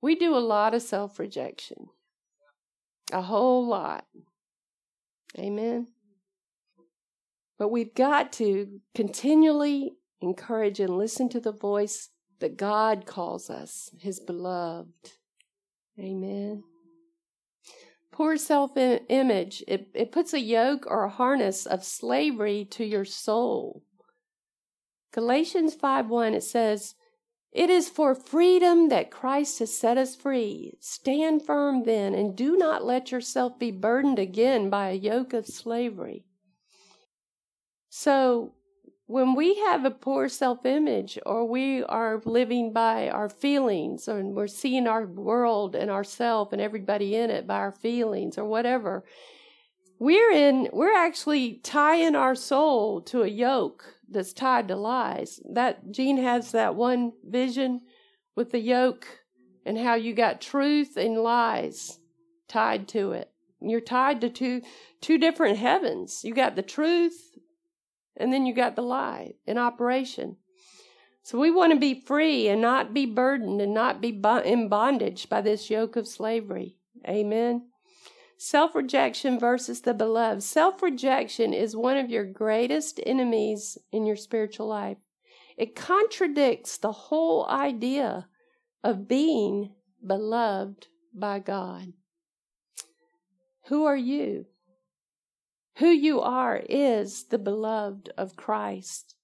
[0.00, 1.86] we do a lot of self rejection.
[3.12, 4.06] A whole lot.
[5.38, 5.88] Amen.
[7.58, 12.10] But we've got to continually encourage and listen to the voice
[12.44, 15.12] that God calls us, His beloved.
[15.98, 16.62] Amen.
[18.12, 23.06] Poor self image, it, it puts a yoke or a harness of slavery to your
[23.06, 23.82] soul.
[25.10, 26.96] Galatians 5 1, it says,
[27.50, 30.76] It is for freedom that Christ has set us free.
[30.80, 35.46] Stand firm then, and do not let yourself be burdened again by a yoke of
[35.46, 36.26] slavery.
[37.88, 38.52] So,
[39.06, 44.34] when we have a poor self image or we are living by our feelings and
[44.34, 49.04] we're seeing our world and ourself and everybody in it by our feelings or whatever,
[49.98, 55.40] we're in we're actually tying our soul to a yoke that's tied to lies.
[55.52, 57.82] That Gene has that one vision
[58.34, 59.06] with the yoke
[59.66, 61.98] and how you got truth and lies
[62.48, 63.30] tied to it.
[63.60, 64.62] You're tied to two
[65.02, 66.22] two different heavens.
[66.24, 67.33] You got the truth
[68.16, 70.36] and then you got the lie in operation.
[71.22, 75.28] So we want to be free and not be burdened and not be in bondage
[75.28, 76.76] by this yoke of slavery.
[77.08, 77.68] Amen.
[78.36, 80.42] Self rejection versus the beloved.
[80.42, 84.98] Self rejection is one of your greatest enemies in your spiritual life.
[85.56, 88.26] It contradicts the whole idea
[88.82, 89.72] of being
[90.06, 91.94] beloved by God.
[93.68, 94.46] Who are you?
[95.78, 99.16] Who you are is the beloved of Christ.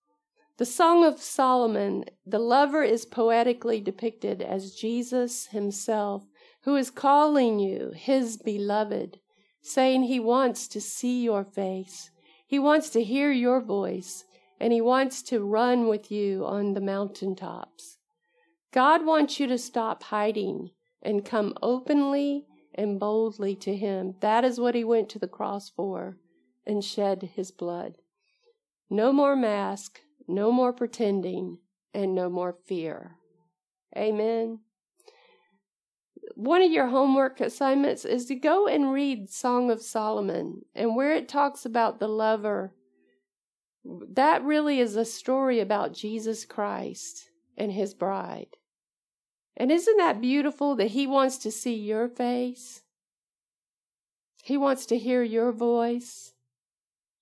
[0.56, 6.24] The Song of Solomon, the lover is poetically depicted as Jesus himself
[6.62, 9.20] who is calling you his beloved,
[9.62, 12.10] saying he wants to see your face,
[12.44, 14.24] he wants to hear your voice,
[14.58, 17.98] and he wants to run with you on the mountaintops.
[18.72, 24.16] God wants you to stop hiding and come openly and boldly to him.
[24.18, 26.16] That is what he went to the cross for
[26.66, 27.96] and shed his blood.
[28.88, 31.58] No more mask, no more pretending,
[31.94, 33.16] and no more fear.
[33.96, 34.60] Amen
[36.34, 41.12] one of your homework assignments is to go and read Song of Solomon and where
[41.12, 42.72] it talks about the lover.
[43.84, 48.56] That really is a story about Jesus Christ and his bride.
[49.56, 52.82] And isn't that beautiful that he wants to see your face?
[54.42, 56.32] He wants to hear your voice.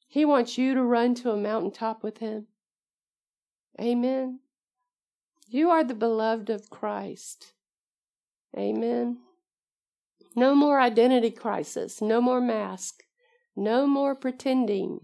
[0.09, 2.47] He wants you to run to a mountaintop with him.
[3.79, 4.41] Amen.
[5.47, 7.53] You are the beloved of Christ.
[8.57, 9.19] Amen.
[10.35, 13.03] No more identity crisis, no more mask,
[13.55, 15.01] no more pretending,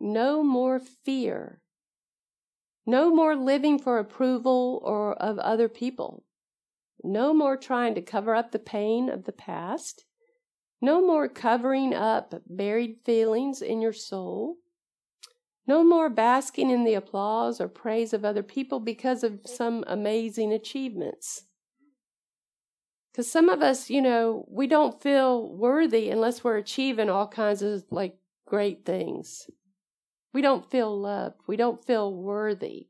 [0.00, 1.60] no more fear,
[2.86, 6.24] no more living for approval or of other people,
[7.02, 10.04] no more trying to cover up the pain of the past,
[10.84, 14.56] no more covering up buried feelings in your soul.
[15.66, 20.52] No more basking in the applause or praise of other people because of some amazing
[20.52, 21.44] achievements.
[23.10, 27.62] Because some of us, you know, we don't feel worthy unless we're achieving all kinds
[27.62, 29.48] of like great things.
[30.34, 31.36] We don't feel loved.
[31.46, 32.88] We don't feel worthy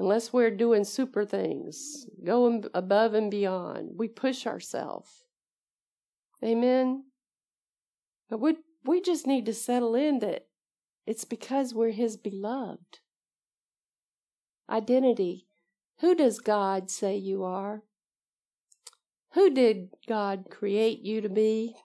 [0.00, 3.90] unless we're doing super things, going above and beyond.
[3.96, 5.27] We push ourselves.
[6.44, 7.04] Amen.
[8.28, 10.46] But we we just need to settle in that
[11.06, 13.00] it's because we're his beloved.
[14.70, 15.46] Identity.
[16.00, 17.82] Who does God say you are?
[19.32, 21.76] Who did God create you to be?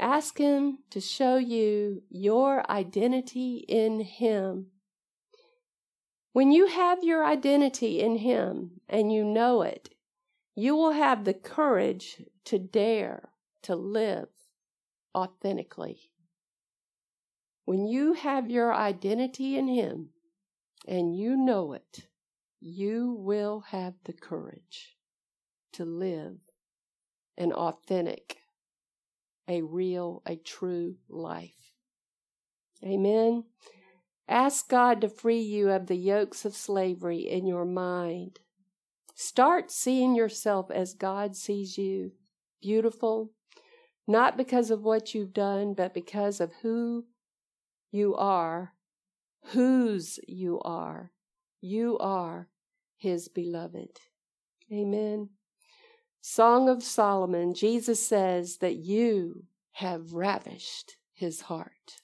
[0.00, 4.68] Ask Him to show you your identity in Him.
[6.32, 9.91] When you have your identity in Him and you know it,
[10.54, 13.30] you will have the courage to dare
[13.62, 14.28] to live
[15.14, 16.10] authentically.
[17.64, 20.10] When you have your identity in Him
[20.86, 22.08] and you know it,
[22.60, 24.96] you will have the courage
[25.72, 26.36] to live
[27.36, 28.38] an authentic,
[29.48, 31.72] a real, a true life.
[32.84, 33.44] Amen.
[34.28, 38.40] Ask God to free you of the yokes of slavery in your mind.
[39.22, 42.10] Start seeing yourself as God sees you
[42.60, 43.30] beautiful,
[44.04, 47.04] not because of what you've done, but because of who
[47.92, 48.74] you are,
[49.52, 51.12] whose you are.
[51.60, 52.48] You are
[52.96, 54.00] his beloved.
[54.72, 55.28] Amen.
[56.20, 62.00] Song of Solomon, Jesus says that you have ravished his heart.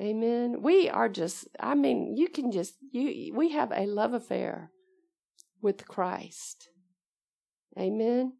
[0.00, 0.62] Amen.
[0.62, 4.72] We are just, I mean, you can just, you, we have a love affair
[5.60, 6.68] with Christ.
[7.78, 8.34] Amen.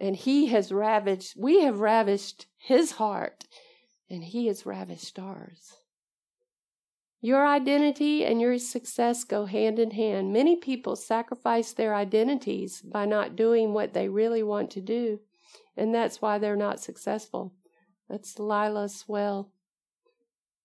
[0.00, 3.44] And he has ravished, we have ravished his heart,
[4.08, 5.72] and he has ravished ours.
[7.20, 10.32] Your identity and your success go hand in hand.
[10.32, 15.18] Many people sacrifice their identities by not doing what they really want to do,
[15.76, 17.54] and that's why they're not successful.
[18.08, 19.50] That's Lila Swell.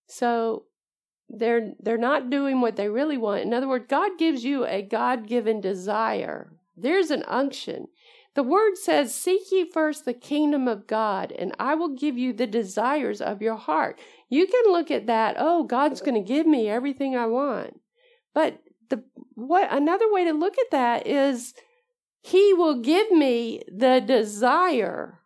[0.05, 0.65] So
[1.37, 3.43] they're they're not doing what they really want.
[3.43, 6.53] In other words, God gives you a God-given desire.
[6.75, 7.87] There's an unction.
[8.35, 12.33] The word says, Seek ye first the kingdom of God, and I will give you
[12.33, 13.99] the desires of your heart.
[14.27, 17.79] You can look at that, oh, God's going to give me everything I want.
[18.33, 19.03] But the
[19.35, 21.53] what another way to look at that is
[22.21, 25.19] he will give me the desire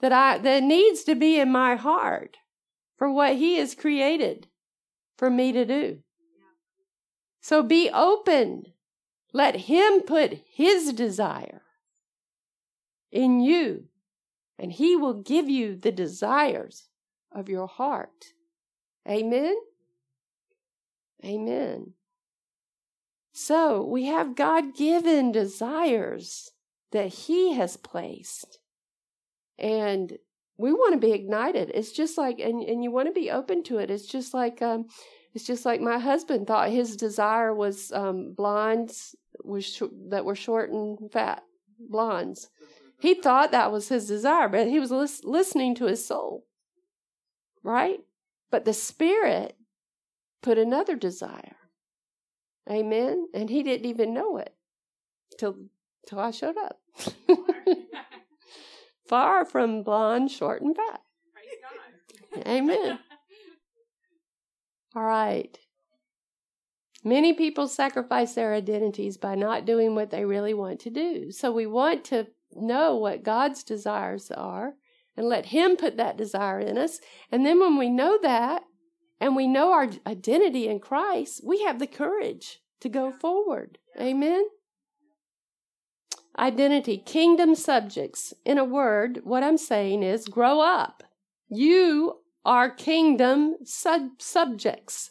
[0.00, 2.36] that I that needs to be in my heart
[2.98, 4.48] for what he has created
[5.16, 6.00] for me to do.
[7.40, 8.64] So be open
[9.32, 11.62] let Him put His desire
[13.12, 13.84] in you,
[14.58, 16.88] and He will give you the desires
[17.32, 18.32] of your heart.
[19.08, 19.54] Amen?
[21.24, 21.92] Amen.
[23.32, 26.50] So we have God given desires
[26.92, 28.58] that He has placed.
[29.58, 30.18] And
[30.58, 31.70] we want to be ignited.
[31.72, 33.90] It's just like, and, and you want to be open to it.
[33.90, 34.86] It's just like, um,
[35.32, 40.34] it's just like my husband thought his desire was um, blondes was sh- that were
[40.34, 41.44] short and fat,
[41.78, 42.50] blondes.
[43.00, 46.44] He thought that was his desire, but he was lis- listening to his soul,
[47.62, 48.00] right?
[48.50, 49.56] But the Spirit
[50.42, 51.56] put another desire.
[52.68, 53.28] Amen.
[53.32, 54.54] And he didn't even know it
[55.38, 55.56] till
[56.08, 56.80] till I showed up.
[59.08, 61.00] Far from blonde, short, and fat.
[62.46, 62.98] Amen.
[64.94, 65.58] All right.
[67.04, 71.30] Many people sacrifice their identities by not doing what they really want to do.
[71.30, 74.74] So we want to know what God's desires are
[75.16, 77.00] and let Him put that desire in us.
[77.32, 78.64] And then when we know that
[79.20, 83.78] and we know our identity in Christ, we have the courage to go forward.
[83.98, 84.44] Amen.
[86.38, 88.32] Identity, kingdom subjects.
[88.44, 91.02] In a word, what I'm saying is grow up.
[91.48, 95.10] You are kingdom sub- subjects,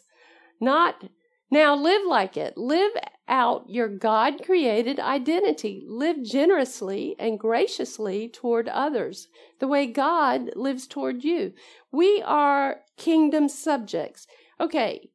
[0.60, 1.04] not
[1.50, 2.56] now live like it.
[2.56, 2.92] Live
[3.28, 5.84] out your God created identity.
[5.86, 9.28] Live generously and graciously toward others,
[9.60, 11.52] the way God lives toward you.
[11.92, 14.26] We are kingdom subjects.
[14.58, 15.10] Okay,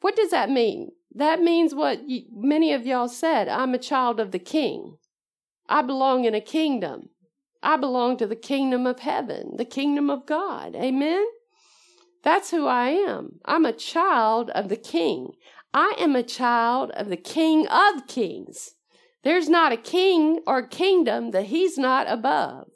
[0.00, 0.92] what does that mean?
[1.14, 2.00] That means what
[2.32, 4.96] many of y'all said I'm a child of the king.
[5.68, 7.10] I belong in a kingdom.
[7.62, 10.76] I belong to the kingdom of heaven, the kingdom of God.
[10.76, 11.26] Amen?
[12.22, 13.38] That's who I am.
[13.44, 15.34] I'm a child of the King.
[15.72, 18.74] I am a child of the King of Kings.
[19.22, 22.68] There's not a king or kingdom that he's not above.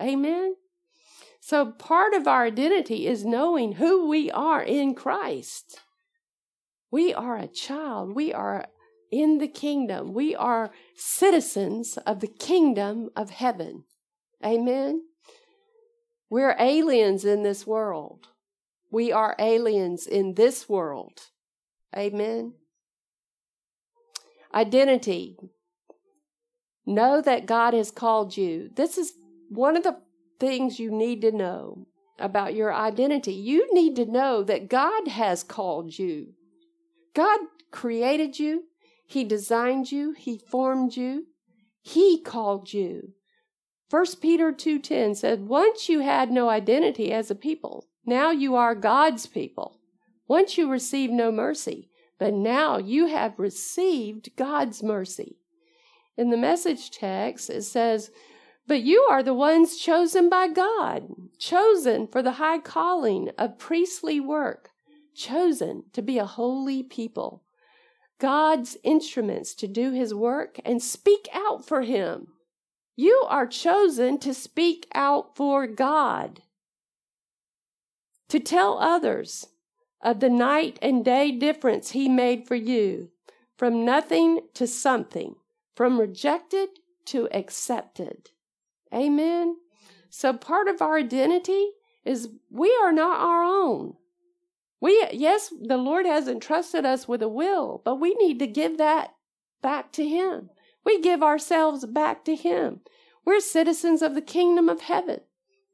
[0.00, 0.56] Amen.
[1.40, 5.80] So part of our identity is knowing who we are in Christ.
[6.90, 8.14] We are a child.
[8.14, 8.66] We are
[9.10, 10.12] in the kingdom.
[10.12, 13.84] We are citizens of the kingdom of heaven.
[14.44, 15.02] Amen.
[16.28, 18.28] We're aliens in this world.
[18.90, 21.20] We are aliens in this world.
[21.96, 22.54] Amen.
[24.54, 25.36] Identity.
[26.84, 28.70] Know that God has called you.
[28.74, 29.12] This is
[29.48, 29.98] one of the
[30.38, 31.86] things you need to know
[32.18, 33.32] about your identity.
[33.32, 36.34] You need to know that God has called you.
[37.14, 37.40] God
[37.70, 38.64] created you,
[39.06, 41.26] He designed you, He formed you,
[41.80, 43.12] He called you.
[43.88, 48.74] 1 Peter 2:10 said, "Once you had no identity as a people, now you are
[48.74, 49.80] God's people.
[50.28, 51.88] Once you received no mercy,
[52.18, 55.38] but now you have received God's mercy.
[56.16, 58.10] In the message text, it says,
[58.66, 64.18] But you are the ones chosen by God, chosen for the high calling of priestly
[64.18, 64.70] work,
[65.14, 67.44] chosen to be a holy people,
[68.18, 72.28] God's instruments to do his work and speak out for him.
[72.96, 76.40] You are chosen to speak out for God
[78.28, 79.46] to tell others
[80.02, 83.10] of the night and day difference He made for you,
[83.56, 85.36] from nothing to something,
[85.74, 86.68] from rejected
[87.06, 88.30] to accepted.
[88.94, 89.56] Amen.
[90.10, 91.70] So part of our identity
[92.04, 93.94] is we are not our own.
[94.80, 98.78] We yes, the Lord has entrusted us with a will, but we need to give
[98.78, 99.14] that
[99.62, 100.50] back to him.
[100.84, 102.80] We give ourselves back to him.
[103.24, 105.20] We're citizens of the kingdom of heaven.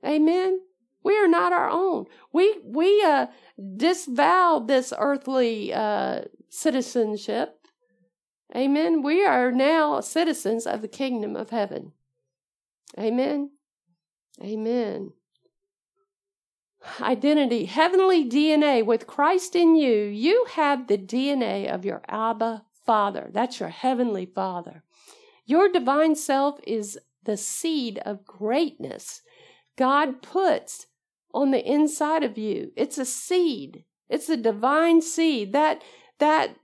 [0.04, 0.60] Amen.
[1.04, 2.06] We are not our own.
[2.32, 3.26] We we uh
[3.76, 7.58] disavow this earthly uh citizenship.
[8.54, 9.02] Amen.
[9.02, 11.92] We are now citizens of the kingdom of heaven.
[12.98, 13.50] Amen.
[14.42, 15.12] Amen.
[17.00, 20.04] Identity, heavenly DNA with Christ in you.
[20.04, 23.30] You have the DNA of your Abba Father.
[23.32, 24.82] That's your heavenly Father.
[25.46, 29.22] Your divine self is the seed of greatness
[29.76, 30.86] God puts
[31.32, 32.72] on the inside of you.
[32.76, 33.84] It's a seed.
[34.08, 35.52] It's a divine seed.
[35.52, 35.82] That
[36.18, 36.56] that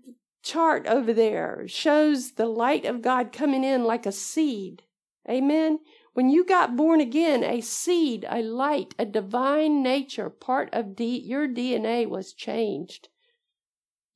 [0.42, 4.82] chart over there shows the light of God coming in like a seed.
[5.28, 5.80] Amen.
[6.18, 11.16] When you got born again, a seed, a light, a divine nature, part of D,
[11.16, 13.08] your DNA was changed.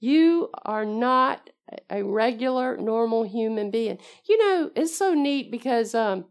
[0.00, 1.50] You are not
[1.88, 3.98] a regular, normal human being.
[4.28, 6.24] You know, it's so neat because um,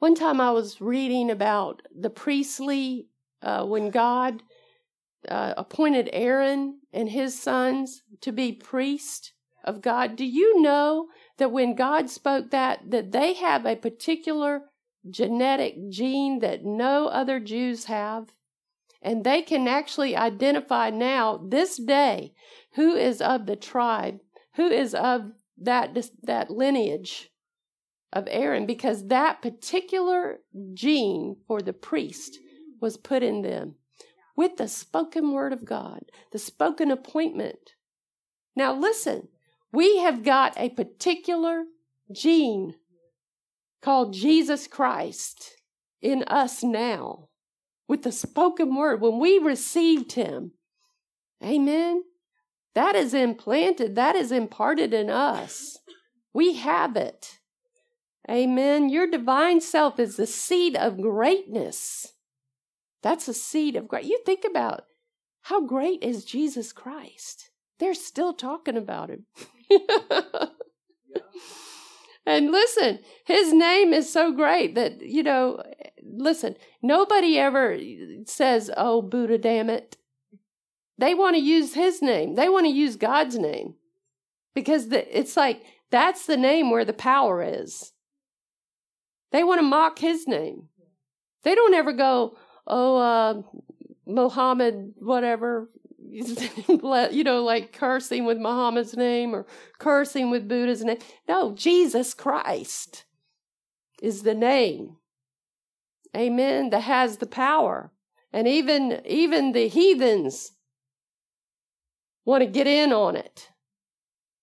[0.00, 3.06] one time I was reading about the priestly,
[3.40, 4.42] uh, when God
[5.28, 10.16] uh, appointed Aaron and his sons to be priest of God.
[10.16, 11.06] Do you know
[11.38, 14.62] that when God spoke that, that they have a particular
[15.08, 18.32] genetic gene that no other Jews have?
[19.00, 22.34] And they can actually identify now, this day,
[22.74, 24.18] who is of the tribe,
[24.56, 27.30] who is of that, that lineage
[28.12, 30.40] of Aaron, because that particular
[30.74, 32.38] gene for the priest
[32.80, 33.76] was put in them
[34.36, 36.00] with the spoken word of God,
[36.32, 37.74] the spoken appointment.
[38.56, 39.28] Now, listen,
[39.72, 41.64] we have got a particular
[42.12, 42.74] gene
[43.82, 45.56] called Jesus Christ
[46.00, 47.28] in us now
[47.86, 49.00] with the spoken word.
[49.00, 50.52] When we received him,
[51.44, 52.02] amen,
[52.74, 55.78] that is implanted, that is imparted in us.
[56.32, 57.38] We have it.
[58.30, 58.90] Amen.
[58.90, 62.12] Your divine self is the seed of greatness.
[63.02, 64.04] That's a seed of great.
[64.04, 64.82] You think about
[65.42, 67.50] how great is Jesus Christ.
[67.78, 69.26] They're still talking about him.
[72.28, 75.62] And listen, his name is so great that, you know,
[76.02, 77.78] listen, nobody ever
[78.26, 79.96] says, oh, Buddha, damn it.
[80.98, 83.76] They want to use his name, they want to use God's name
[84.54, 87.92] because the, it's like that's the name where the power is.
[89.32, 90.68] They want to mock his name.
[91.44, 93.42] They don't ever go, oh, uh,
[94.06, 95.70] Mohammed, whatever,
[97.12, 99.46] you know, like cursing with Muhammad's name or
[99.78, 100.98] cursing with Buddha's name.
[101.28, 103.04] No, Jesus Christ
[104.02, 104.96] is the name.
[106.16, 106.70] Amen.
[106.70, 107.92] That has the power.
[108.32, 110.52] And even even the heathens
[112.24, 113.50] want to get in on it.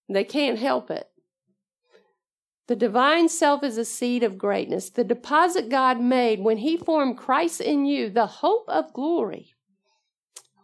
[0.09, 1.09] They can't help it.
[2.67, 7.17] The divine self is a seed of greatness, the deposit God made when He formed
[7.17, 9.54] Christ in you, the hope of glory.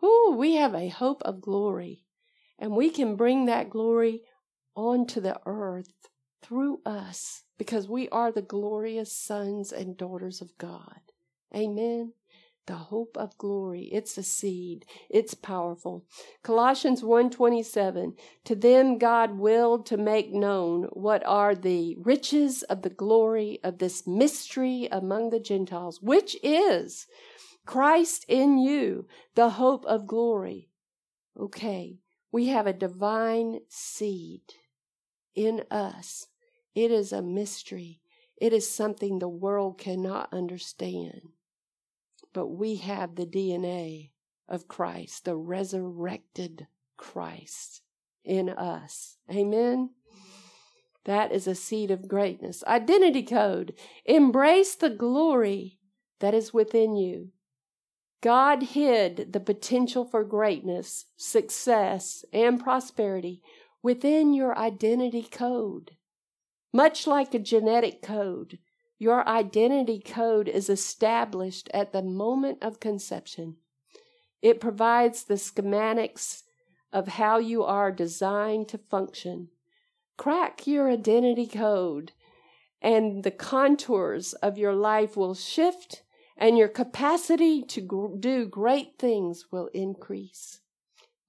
[0.03, 2.03] Ooh, we have a hope of glory,
[2.57, 4.21] and we can bring that glory
[4.75, 6.09] onto the earth
[6.41, 10.99] through us because we are the glorious sons and daughters of God.
[11.55, 12.13] Amen.
[12.67, 14.85] The hope of glory it's a seed.
[15.09, 16.05] It's powerful.
[16.43, 18.13] Colossians 1.27
[18.45, 23.79] to them god willed to make known what are the riches of the glory of
[23.79, 27.07] this mystery among the gentiles which is
[27.65, 29.05] christ in you
[29.35, 30.69] the hope of glory
[31.39, 31.99] okay
[32.31, 34.41] we have a divine seed
[35.35, 36.27] in us
[36.75, 38.01] it is a mystery
[38.37, 41.21] it is something the world cannot understand
[42.33, 44.11] but we have the DNA
[44.47, 47.81] of Christ, the resurrected Christ
[48.23, 49.17] in us.
[49.29, 49.91] Amen.
[51.05, 52.63] That is a seed of greatness.
[52.65, 53.73] Identity code.
[54.05, 55.79] Embrace the glory
[56.19, 57.29] that is within you.
[58.21, 63.41] God hid the potential for greatness, success, and prosperity
[63.81, 65.91] within your identity code.
[66.71, 68.59] Much like a genetic code,
[68.99, 73.55] your identity code is established at the moment of conception.
[74.43, 76.43] It provides the schematics
[76.93, 79.49] of how you are designed to function.
[80.17, 82.11] Crack your identity code,
[82.81, 86.03] and the contours of your life will shift,
[86.41, 90.59] and your capacity to gr- do great things will increase.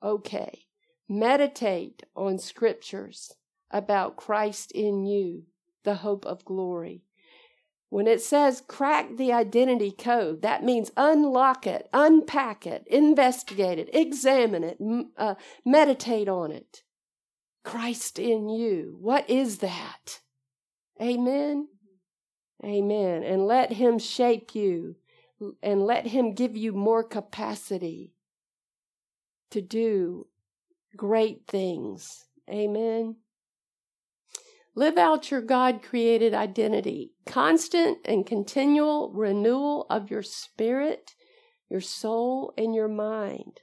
[0.02, 0.64] Okay,
[1.06, 3.34] meditate on scriptures
[3.70, 5.44] about Christ in you,
[5.84, 7.04] the hope of glory.
[7.90, 13.90] When it says crack the identity code, that means unlock it, unpack it, investigate it,
[13.92, 14.78] examine it,
[15.18, 16.84] uh, meditate on it.
[17.64, 18.96] Christ in you.
[18.98, 20.20] What is that?
[21.00, 21.68] Amen.
[22.64, 23.22] Amen.
[23.22, 24.96] And let Him shape you
[25.62, 28.14] and let Him give you more capacity
[29.50, 30.26] to do
[30.96, 32.24] great things.
[32.50, 33.16] Amen.
[34.74, 41.14] Live out your God created identity, constant and continual renewal of your spirit,
[41.68, 43.60] your soul, and your mind.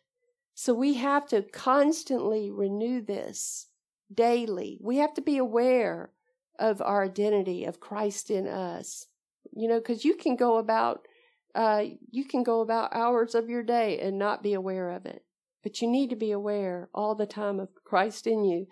[0.54, 3.68] So we have to constantly renew this
[4.14, 4.78] daily.
[4.82, 6.12] We have to be aware
[6.60, 9.08] of our identity of Christ in us.
[9.52, 11.08] You know, because you can go about
[11.56, 15.24] uh, you can go about hours of your day and not be aware of it.
[15.62, 18.68] But you need to be aware all the time of Christ in you.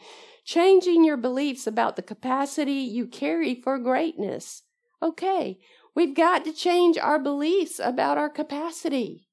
[0.46, 4.64] Changing your beliefs about the capacity you carry for greatness.
[5.04, 5.60] Okay,
[5.96, 9.28] we've got to change our beliefs about our capacity.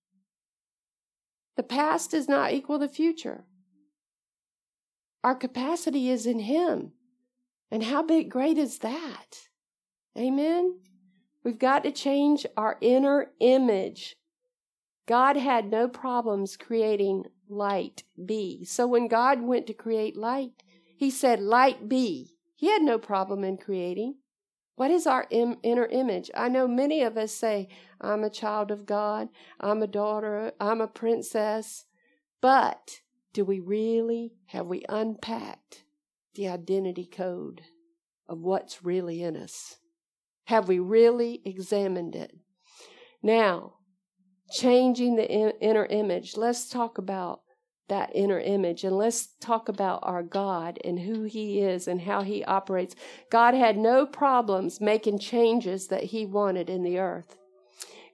[1.56, 3.44] The past does not equal the future.
[5.22, 6.92] Our capacity is in Him.
[7.70, 9.48] And how big, great is that?
[10.18, 10.80] Amen?
[11.44, 14.16] We've got to change our inner image.
[15.06, 18.64] God had no problems creating light be.
[18.64, 20.62] So when God went to create light,
[20.96, 22.34] he said, Light be.
[22.56, 24.16] He had no problem in creating.
[24.76, 26.30] What is our Im- inner image?
[26.34, 27.68] I know many of us say,
[28.00, 29.28] I'm a child of God,
[29.60, 31.84] I'm a daughter, I'm a princess.
[32.40, 33.00] But
[33.32, 35.84] do we really, have we unpacked
[36.34, 37.62] the identity code
[38.28, 39.78] of what's really in us?
[40.44, 42.32] Have we really examined it?
[43.22, 43.74] Now,
[44.50, 46.36] changing the in- inner image.
[46.36, 47.40] Let's talk about
[47.88, 52.22] that inner image and let's talk about our God and who He is and how
[52.22, 52.94] He operates.
[53.30, 57.36] God had no problems making changes that He wanted in the earth.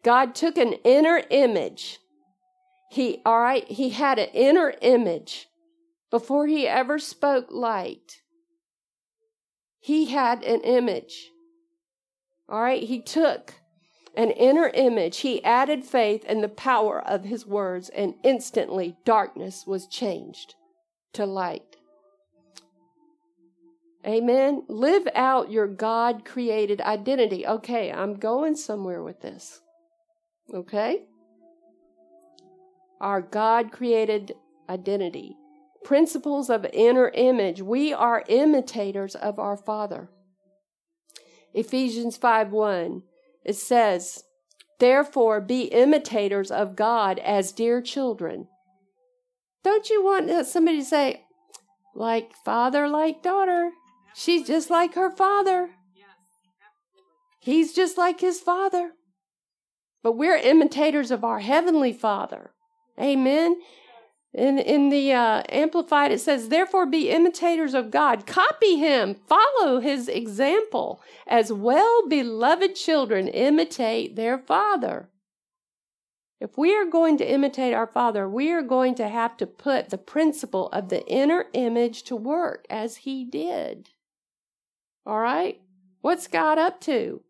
[0.03, 1.99] God took an inner image.
[2.91, 5.49] He, all right, He had an inner image
[6.11, 8.23] before He ever spoke light.
[9.79, 11.30] He had an image.
[12.51, 13.55] All right, He took
[14.17, 19.65] an inner image, he added faith and the power of his words, and instantly darkness
[19.67, 20.55] was changed
[21.13, 21.77] to light.
[24.07, 24.65] Amen.
[24.69, 27.47] Live out your God created identity.
[27.47, 29.61] Okay, I'm going somewhere with this.
[30.55, 31.03] Okay?
[33.01, 34.33] Our God created
[34.71, 35.37] identity.
[35.85, 37.61] Principles of inner image.
[37.61, 40.09] We are imitators of our Father.
[41.55, 43.03] Ephesians 5 1.
[43.45, 44.25] It says,
[44.79, 48.49] Therefore, be imitators of God as dear children.
[49.63, 51.25] Don't you want somebody to say,
[51.95, 53.71] like father, like daughter?
[54.15, 55.71] She's just like her father.
[57.41, 58.93] He's just like his father.
[60.03, 62.53] But we're imitators of our heavenly Father.
[62.99, 63.57] Amen.
[64.33, 68.27] In, in the uh, Amplified, it says, Therefore be imitators of God.
[68.27, 69.17] Copy him.
[69.27, 71.03] Follow his example.
[71.27, 75.11] As well beloved children imitate their father.
[76.41, 79.91] If we are going to imitate our Father, we are going to have to put
[79.91, 83.91] the principle of the inner image to work as He did.
[85.05, 85.61] All right?
[86.01, 87.23] What's God up to?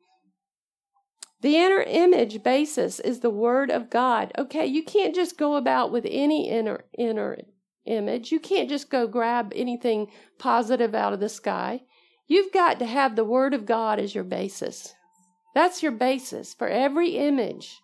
[1.43, 4.33] The inner image basis is the Word of God.
[4.37, 7.39] Okay, you can't just go about with any inner inner
[7.87, 8.31] image.
[8.31, 11.83] You can't just go grab anything positive out of the sky.
[12.27, 14.95] You've got to have the Word of God as your basis.
[15.55, 17.81] That's your basis for every image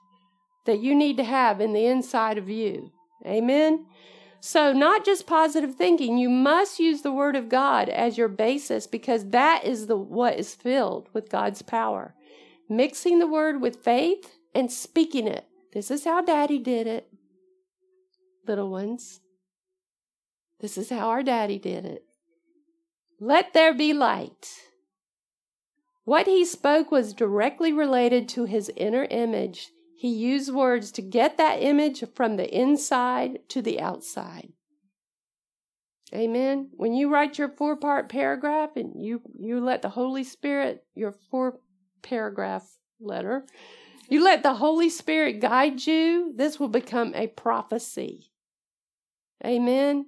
[0.67, 2.93] that you need to have in the inside of you.
[3.25, 3.87] Amen.
[4.41, 8.87] So, not just positive thinking, you must use the Word of God as your basis
[8.87, 12.15] because that is the what is filled with God's power
[12.69, 15.47] mixing the word with faith and speaking it.
[15.73, 17.09] This is how daddy did it,
[18.47, 19.21] little ones.
[20.61, 22.05] This is how our daddy did it.
[23.21, 24.49] Let there be light.
[26.05, 29.71] What he spoke was directly related to his inner image.
[29.97, 34.53] He used words to get that image from the inside to the outside.
[36.15, 36.71] Amen.
[36.75, 41.13] When you write your four part paragraph and you, you let the Holy Spirit, your
[41.31, 41.59] four
[42.07, 43.45] paragraph letter.
[44.09, 48.31] You let the Holy Spirit guide you, this will become a prophecy.
[49.45, 50.07] Amen.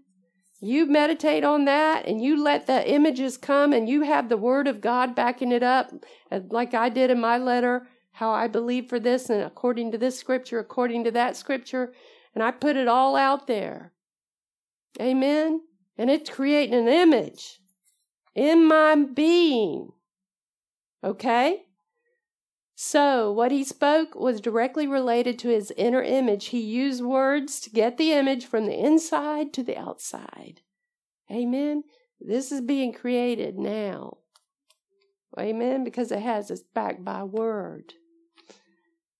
[0.60, 4.68] You meditate on that and you let the images come and you have the Word
[4.68, 5.90] of God backing it up,
[6.30, 9.98] uh, like I did in my letter, how I believe for this and according to
[9.98, 11.92] this scripture, according to that scripture,
[12.34, 13.92] and I put it all out there.
[15.00, 15.60] Amen.
[15.96, 17.60] And it's creating an image
[18.34, 19.90] in my being.
[21.02, 21.64] Okay?
[22.80, 26.46] So, what he spoke was directly related to his inner image.
[26.46, 30.60] He used words to get the image from the inside to the outside.
[31.28, 31.82] Amen.
[32.20, 34.18] This is being created now.
[35.36, 35.82] Amen.
[35.82, 37.94] Because it has its backed by word.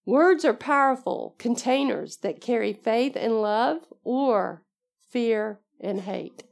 [0.06, 4.62] Words are powerful containers that carry faith and love or
[5.11, 6.44] fear and hate.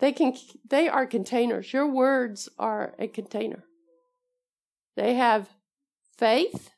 [0.00, 0.34] They can
[0.68, 1.72] they are containers.
[1.72, 3.62] Your words are a container.
[4.96, 5.48] They have
[6.18, 6.70] faith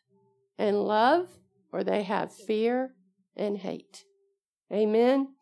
[0.59, 1.29] and love
[1.73, 2.95] or they have fear
[3.37, 4.05] and hate.
[4.73, 5.35] Amen.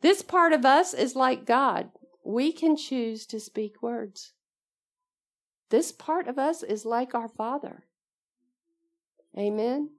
[0.00, 1.90] This part of us is like God.
[2.24, 4.32] We can choose to speak words.
[5.70, 7.84] This part of us is like our Father.
[9.36, 9.90] Amen.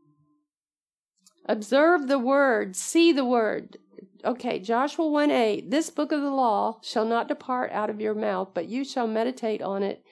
[1.46, 3.78] Observe the word, see the word.
[4.24, 5.72] Okay, Joshua 1 8.
[5.72, 9.08] This book of the law shall not depart out of your mouth, but you shall
[9.08, 10.06] meditate on it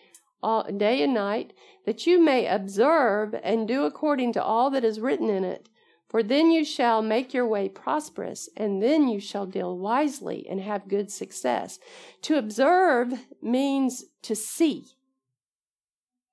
[0.44, 1.54] all, day and night,
[1.86, 5.70] that you may observe and do according to all that is written in it.
[6.10, 10.60] For then you shall make your way prosperous, and then you shall deal wisely and
[10.60, 11.80] have good success.
[12.24, 14.88] To observe means to see.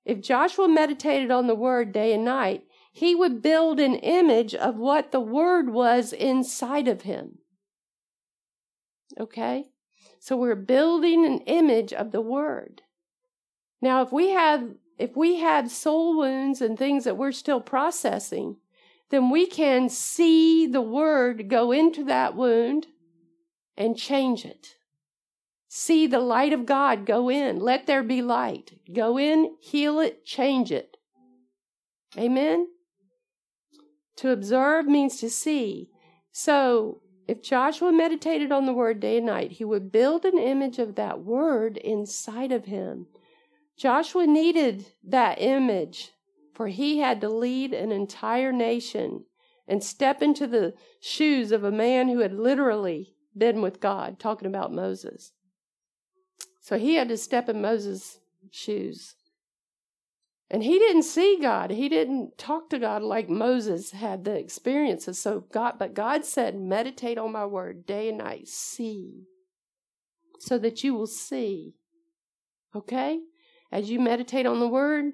[0.03, 4.75] If Joshua meditated on the word day and night, he would build an image of
[4.75, 7.37] what the word was inside of him.
[9.17, 9.67] Okay?
[10.19, 12.81] So we're building an image of the word.
[13.81, 18.57] Now if we have if we have soul wounds and things that we're still processing,
[19.09, 22.87] then we can see the word go into that wound
[23.77, 24.75] and change it.
[25.69, 27.59] See the light of God go in.
[27.59, 28.79] Let there be light.
[28.93, 30.97] Go in, heal it, change it.
[32.17, 32.67] Amen?
[34.17, 35.91] To observe means to see.
[36.31, 40.79] So, if Joshua meditated on the word day and night, he would build an image
[40.79, 43.05] of that word inside of him.
[43.79, 46.11] Joshua needed that image,
[46.53, 49.23] for he had to lead an entire nation
[49.67, 54.47] and step into the shoes of a man who had literally been with God, talking
[54.47, 55.31] about Moses.
[56.59, 58.19] So he had to step in Moses'
[58.51, 59.15] shoes.
[60.51, 61.71] And he didn't see God.
[61.71, 65.19] He didn't talk to God like Moses had the experiences.
[65.19, 68.47] So God, but God said, meditate on my word day and night.
[68.47, 69.27] See.
[70.39, 71.75] So that you will see.
[72.75, 73.19] Okay?
[73.71, 75.13] As you meditate on the word,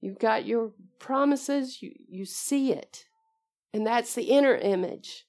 [0.00, 3.04] you've got your promises, you, you see it.
[3.72, 5.26] And that's the inner image.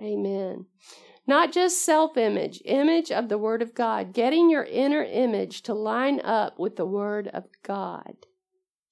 [0.00, 0.66] Amen.
[1.26, 5.74] Not just self image, image of the Word of God, getting your inner image to
[5.74, 8.26] line up with the Word of God.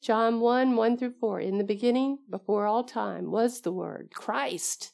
[0.01, 1.41] John 1 1 through 4.
[1.41, 4.93] In the beginning, before all time, was the Word, Christ.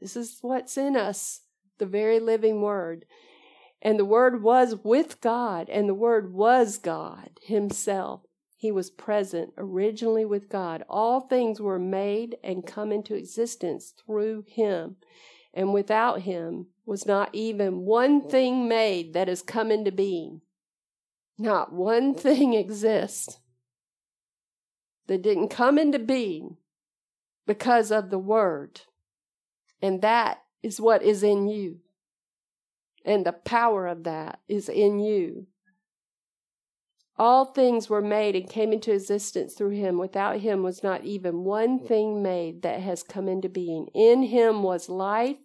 [0.00, 1.40] This is what's in us,
[1.78, 3.06] the very living Word.
[3.86, 8.22] And the Word was with God, and the Word was God Himself.
[8.56, 10.82] He was present originally with God.
[10.88, 14.96] All things were made and come into existence through Him.
[15.54, 20.40] And without Him was not even one thing made that has come into being.
[21.38, 23.38] Not one thing exists
[25.06, 26.56] that didn't come into being
[27.46, 28.80] because of the Word.
[29.80, 31.82] And that is what is in you.
[33.06, 35.46] And the power of that is in you.
[37.18, 39.96] All things were made and came into existence through him.
[39.96, 43.86] Without him was not even one thing made that has come into being.
[43.94, 45.38] In him was life,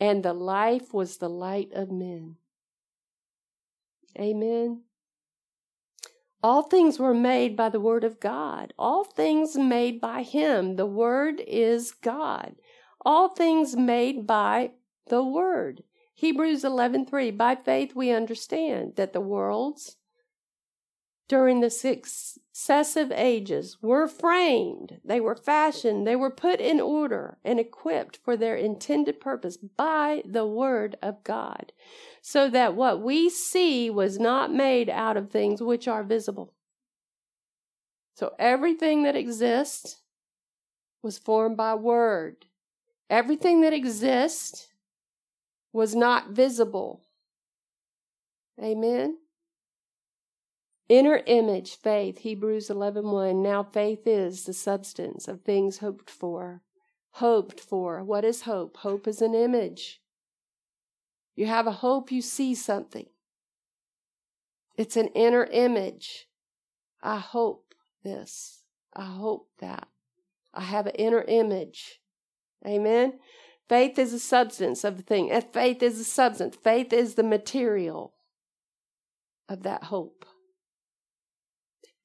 [0.00, 2.36] and the life was the light of men.
[4.18, 4.82] Amen.
[6.42, 8.72] All things were made by the Word of God.
[8.78, 10.76] All things made by Him.
[10.76, 12.56] The Word is God.
[13.04, 14.72] All things made by
[15.08, 15.82] the Word.
[16.16, 19.98] Hebrews 11:3 By faith we understand that the worlds
[21.28, 27.60] during the successive ages were framed, they were fashioned, they were put in order and
[27.60, 31.72] equipped for their intended purpose by the Word of God,
[32.22, 36.54] so that what we see was not made out of things which are visible.
[38.14, 40.00] So everything that exists
[41.02, 42.46] was formed by Word.
[43.10, 44.68] Everything that exists
[45.76, 47.02] was not visible.
[48.58, 49.18] Amen.
[50.88, 53.42] Inner image, faith, Hebrews 11:1.
[53.42, 56.62] Now faith is the substance of things hoped for.
[57.10, 58.02] Hoped for.
[58.02, 58.78] What is hope?
[58.78, 60.00] Hope is an image.
[61.34, 63.10] You have a hope you see something.
[64.78, 66.26] It's an inner image.
[67.02, 68.62] I hope this.
[68.94, 69.88] I hope that.
[70.54, 72.00] I have an inner image.
[72.66, 73.18] Amen.
[73.68, 75.28] Faith is the substance of the thing.
[75.52, 76.56] Faith is the substance.
[76.56, 78.14] Faith is the material
[79.48, 80.24] of that hope.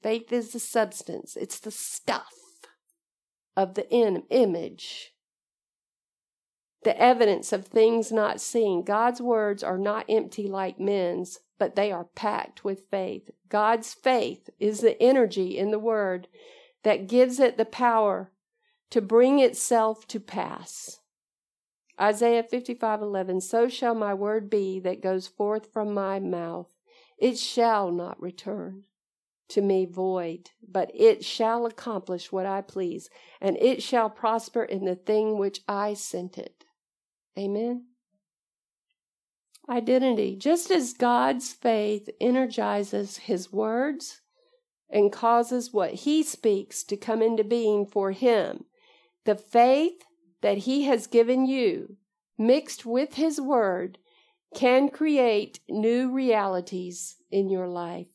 [0.01, 2.33] Faith is the substance, it's the stuff
[3.55, 5.13] of the in- image,
[6.83, 8.83] the evidence of things not seen.
[8.83, 13.29] God's words are not empty like men's, but they are packed with faith.
[13.47, 16.27] God's faith is the energy in the word
[16.83, 18.31] that gives it the power
[18.89, 21.00] to bring itself to pass.
[22.01, 26.67] Isaiah 55:11 So shall my word be that goes forth from my mouth.
[27.19, 28.85] It shall not return
[29.49, 33.09] to me void but it shall accomplish what I please
[33.41, 36.63] and it shall prosper in the thing which I sent it.
[37.37, 37.87] Amen?
[39.69, 40.37] Identity.
[40.37, 44.21] Just as God's faith energizes his words
[44.89, 48.65] and causes what he speaks to come into being for him
[49.25, 50.01] the faith
[50.41, 51.97] that He has given you,
[52.37, 53.97] mixed with His Word,
[54.53, 58.07] can create new realities in your life.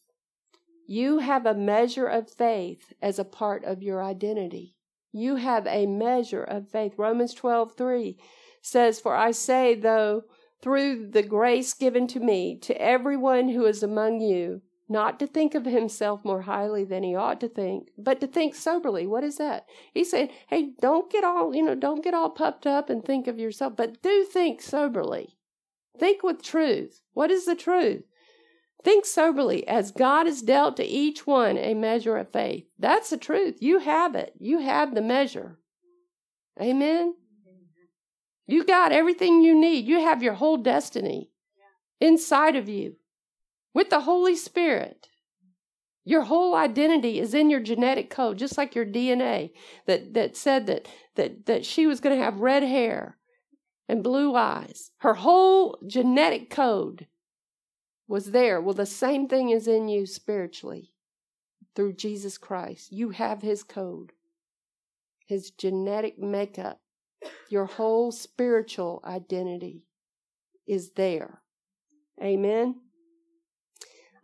[0.87, 4.77] You have a measure of faith as a part of your identity.
[5.13, 6.93] You have a measure of faith.
[6.97, 8.19] Romans 12 3
[8.61, 10.23] says, For I say, though,
[10.63, 15.55] through the grace given to me, to everyone who is among you, not to think
[15.55, 19.07] of himself more highly than he ought to think, but to think soberly.
[19.07, 19.67] What is that?
[19.93, 23.27] He said, Hey, don't get all, you know, don't get all puffed up and think
[23.27, 25.37] of yourself, but do think soberly.
[25.99, 27.01] Think with truth.
[27.15, 28.05] What is the truth?
[28.85, 32.67] Think soberly as God has dealt to each one a measure of faith.
[32.79, 33.57] That's the truth.
[33.61, 34.35] You have it.
[34.39, 35.59] You have the measure.
[36.61, 37.15] Amen.
[38.47, 39.87] You got everything you need.
[39.87, 41.31] You have your whole destiny
[42.01, 42.97] inside of you
[43.77, 45.09] with the Holy Spirit.
[46.03, 49.51] Your whole identity is in your genetic code, just like your DNA
[49.87, 53.19] that, that said that, that, that she was going to have red hair
[53.87, 54.93] and blue eyes.
[55.01, 57.07] Her whole genetic code
[58.09, 58.63] was there.
[58.63, 60.95] Well, the same thing is in you spiritually
[61.75, 62.91] through Jesus Christ.
[62.91, 64.13] You have his code,
[65.27, 66.81] his genetic makeup.
[67.51, 69.85] Your whole spiritual identity
[70.67, 71.43] is there.
[72.23, 72.77] Amen.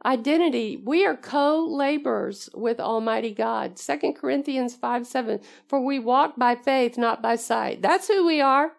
[0.04, 0.76] Identity.
[0.76, 3.78] We are co-laborers with Almighty God.
[3.78, 5.40] Second Corinthians 5 7.
[5.68, 7.82] For we walk by faith, not by sight.
[7.82, 8.72] That's who we are.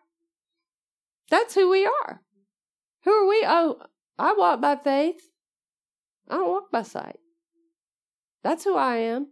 [1.30, 2.22] That's who we are.
[3.06, 3.44] Who are we?
[3.48, 3.78] Oh,
[4.20, 5.30] I walk by faith.
[6.30, 7.20] I don't walk by sight.
[8.44, 9.28] That's who I am.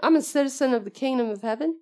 [0.00, 1.78] I'm a citizen of the kingdom of heaven.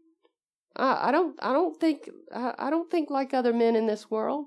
[0.75, 1.39] I, I don't.
[1.43, 2.09] I don't think.
[2.35, 4.47] I, I don't think like other men in this world.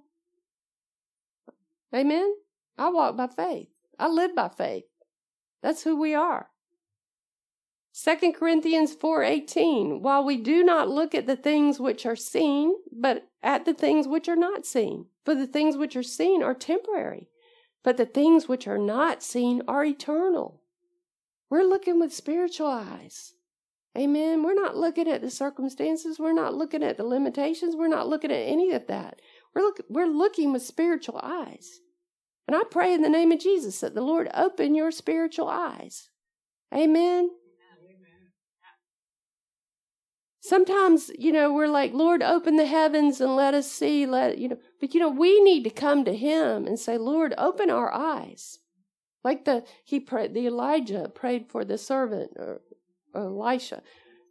[1.94, 2.34] Amen.
[2.78, 3.68] I walk by faith.
[4.00, 4.86] I live by faith.
[5.62, 6.50] That's who we are.
[7.94, 13.28] 2 Corinthians 4:18 While we do not look at the things which are seen, but
[13.44, 15.08] at the things which are not seen.
[15.26, 17.28] For the things which are seen are temporary,
[17.84, 20.62] but the things which are not seen are eternal.
[21.50, 23.34] We're looking with spiritual eyes.
[23.98, 24.44] Amen.
[24.44, 26.20] We're not looking at the circumstances.
[26.20, 27.76] We're not looking at the limitations.
[27.76, 29.20] We're not looking at any of that.
[29.54, 31.82] We're, look, we're looking with spiritual eyes.
[32.50, 36.10] And I pray in the name of Jesus that the Lord open your spiritual eyes.
[36.74, 37.30] Amen.
[40.40, 44.48] Sometimes, you know, we're like, Lord, open the heavens and let us see, let, you
[44.48, 47.94] know, but you know, we need to come to him and say, Lord, open our
[47.94, 48.58] eyes.
[49.24, 52.62] Like the, he prayed, the Elijah prayed for the servant, or,
[53.14, 53.84] or Elisha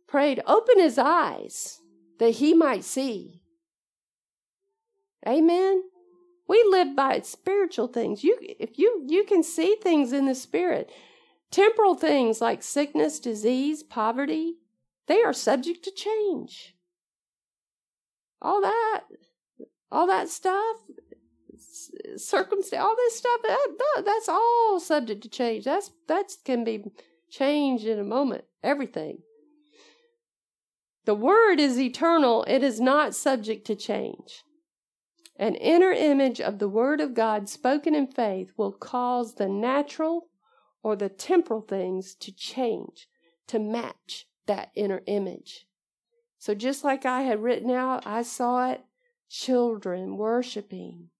[0.09, 1.79] prayed, open his eyes
[2.19, 3.43] that he might see.
[5.25, 5.85] Amen.
[6.49, 8.25] We live by spiritual things.
[8.25, 10.91] You if you you can see things in the spirit.
[11.51, 14.57] Temporal things like sickness, disease, poverty,
[15.07, 16.75] they are subject to change.
[18.41, 19.03] All that
[19.91, 20.77] all that stuff
[22.17, 26.85] circumstance all this stuff that, that's all subject to change that's that can be
[27.31, 29.19] changed in a moment everything
[31.05, 34.43] the word is eternal it is not subject to change
[35.39, 40.29] an inner image of the Word of God spoken in faith will cause the natural
[40.83, 43.07] or the temporal things to change
[43.47, 45.67] to match that inner image.
[46.39, 48.83] So, just like I had written out, I saw it
[49.29, 51.11] children worshiping,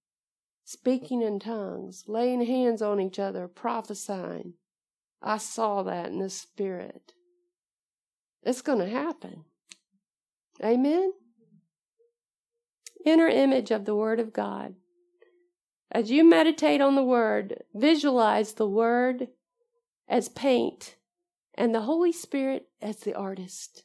[0.65, 4.53] speaking in tongues, laying hands on each other, prophesying.
[5.21, 7.13] I saw that in the Spirit.
[8.43, 9.45] It's going to happen.
[10.63, 11.13] Amen
[13.05, 14.75] inner image of the Word of God.
[15.91, 19.29] As you meditate on the Word, visualize the Word
[20.07, 20.95] as paint
[21.55, 23.83] and the Holy Spirit as the artist.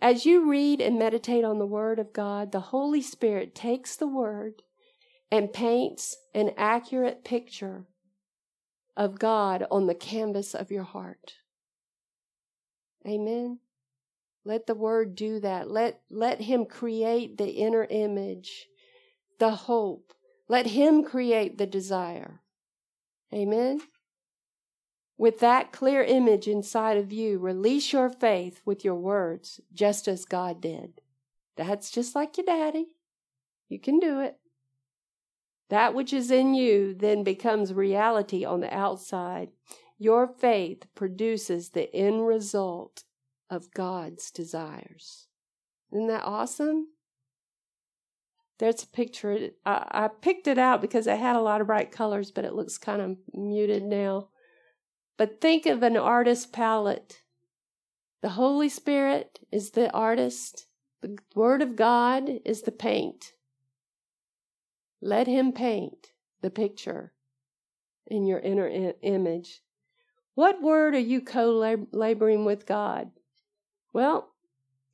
[0.00, 4.06] As you read and meditate on the Word of God, the Holy Spirit takes the
[4.06, 4.62] Word
[5.30, 7.84] and paints an accurate picture
[8.96, 11.34] of God on the canvas of your heart.
[13.06, 13.58] Amen.
[14.44, 15.70] Let the word do that.
[15.70, 18.66] Let let him create the inner image,
[19.38, 20.12] the hope.
[20.48, 22.40] Let him create the desire.
[23.32, 23.80] Amen.
[25.18, 30.24] With that clear image inside of you, release your faith with your words, just as
[30.24, 31.02] God did.
[31.56, 32.86] That's just like your daddy.
[33.68, 34.38] You can do it.
[35.68, 39.50] That which is in you then becomes reality on the outside.
[39.98, 43.04] Your faith produces the end result
[43.50, 45.26] of God's desires.
[45.92, 46.88] Isn't that awesome?
[48.58, 49.50] There's a picture.
[49.66, 52.54] I, I picked it out because it had a lot of bright colors, but it
[52.54, 54.28] looks kind of muted now.
[55.16, 57.22] But think of an artist's palette.
[58.22, 60.66] The Holy Spirit is the artist,
[61.00, 63.32] the Word of God is the paint.
[65.00, 66.08] Let Him paint
[66.42, 67.14] the picture
[68.06, 69.62] in your inner image.
[70.34, 73.10] What word are you co laboring with God?
[73.92, 74.32] Well,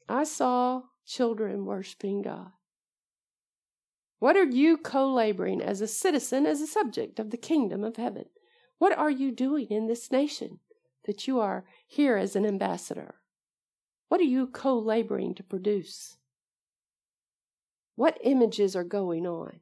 [0.09, 2.53] I saw children worshiping God.
[4.19, 7.97] What are you co laboring as a citizen, as a subject of the kingdom of
[7.97, 8.27] heaven?
[8.79, 10.61] What are you doing in this nation
[11.05, 13.17] that you are here as an ambassador?
[14.09, 16.17] What are you co laboring to produce?
[17.95, 19.61] What images are going on?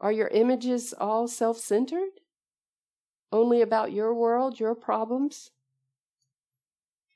[0.00, 2.20] Are your images all self centered?
[3.32, 5.50] Only about your world, your problems?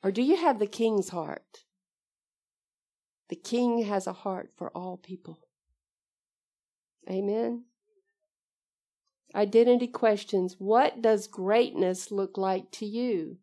[0.02, 1.64] Or do you have the king's heart?
[3.28, 5.38] The king has a heart for all people.
[7.08, 7.64] Amen.
[9.34, 10.56] Identity questions.
[10.58, 13.38] What does greatness look like to you?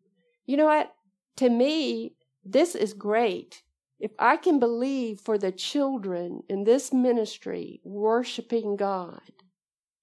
[0.46, 0.92] You know what?
[1.36, 3.62] To me, this is great.
[3.98, 9.32] If I can believe for the children in this ministry worshiping God,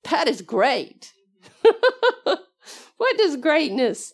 [0.09, 1.13] that is great.
[2.23, 4.13] what does greatness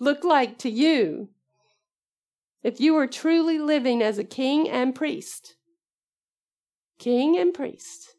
[0.00, 1.28] look like to you?
[2.62, 5.56] If you are truly living as a king and priest,
[6.98, 8.16] king and priest,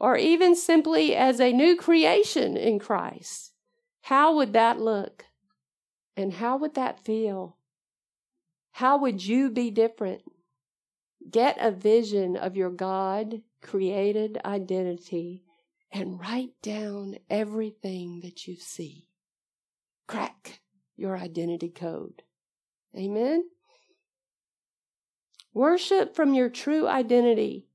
[0.00, 3.52] or even simply as a new creation in Christ,
[4.02, 5.24] how would that look?
[6.16, 7.56] And how would that feel?
[8.72, 10.22] How would you be different?
[11.30, 15.44] Get a vision of your God created identity
[15.92, 19.08] and write down everything that you see.
[20.06, 20.60] Crack
[20.96, 22.22] your identity code.
[22.96, 23.44] Amen.
[25.52, 27.66] Worship from your true identity.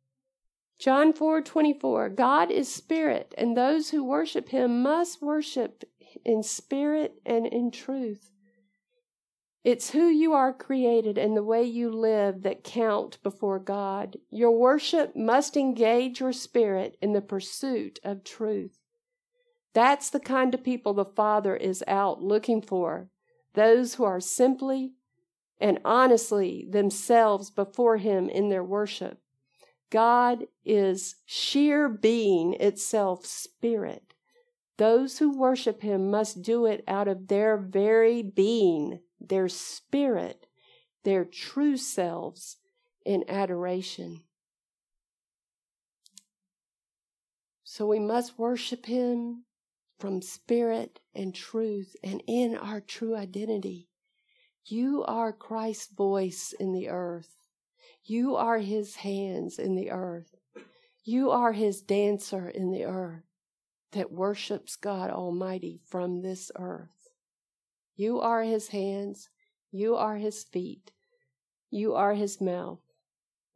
[0.80, 5.84] John 4:24 God is spirit and those who worship him must worship
[6.26, 8.32] in spirit and in truth.
[9.64, 14.18] It's who you are created and the way you live that count before God.
[14.32, 18.80] Your worship must engage your spirit in the pursuit of truth.
[19.74, 23.10] That's the kind of people the Father is out looking for.
[23.54, 24.94] Those who are simply
[25.62, 29.20] and honestly themselves before Him in their worship.
[29.92, 34.14] God is sheer being itself spirit.
[34.78, 40.48] Those who worship Him must do it out of their very being their spirit,
[41.04, 42.58] their true selves
[43.06, 44.22] in adoration.
[47.64, 49.44] So we must worship Him
[50.00, 53.91] from spirit and truth and in our true identity.
[54.66, 57.36] You are Christ's voice in the earth.
[58.04, 60.36] You are His hands in the earth.
[61.04, 63.24] You are His dancer in the earth
[63.92, 67.10] that worships God Almighty from this earth.
[67.96, 69.30] You are his hands.
[69.72, 70.92] You are his feet.
[71.70, 72.80] You are his mouth.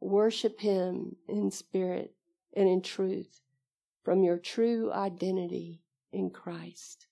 [0.00, 2.14] Worship him in spirit
[2.54, 3.40] and in truth
[4.04, 5.82] from your true identity
[6.12, 7.06] in Christ.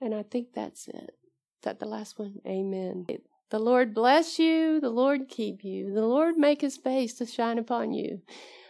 [0.00, 1.16] And I think that's it.
[1.62, 2.40] That the last one?
[2.46, 3.06] Amen.
[3.50, 4.80] The Lord bless you.
[4.80, 5.92] The Lord keep you.
[5.92, 8.22] The Lord make his face to shine upon you.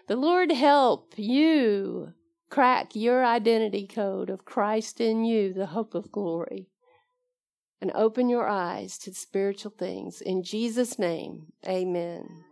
[0.09, 2.15] The Lord help you
[2.49, 6.69] crack your identity code of Christ in you, the hope of glory
[7.81, 10.21] and open your eyes to spiritual things.
[10.21, 12.45] In Jesus' name, amen.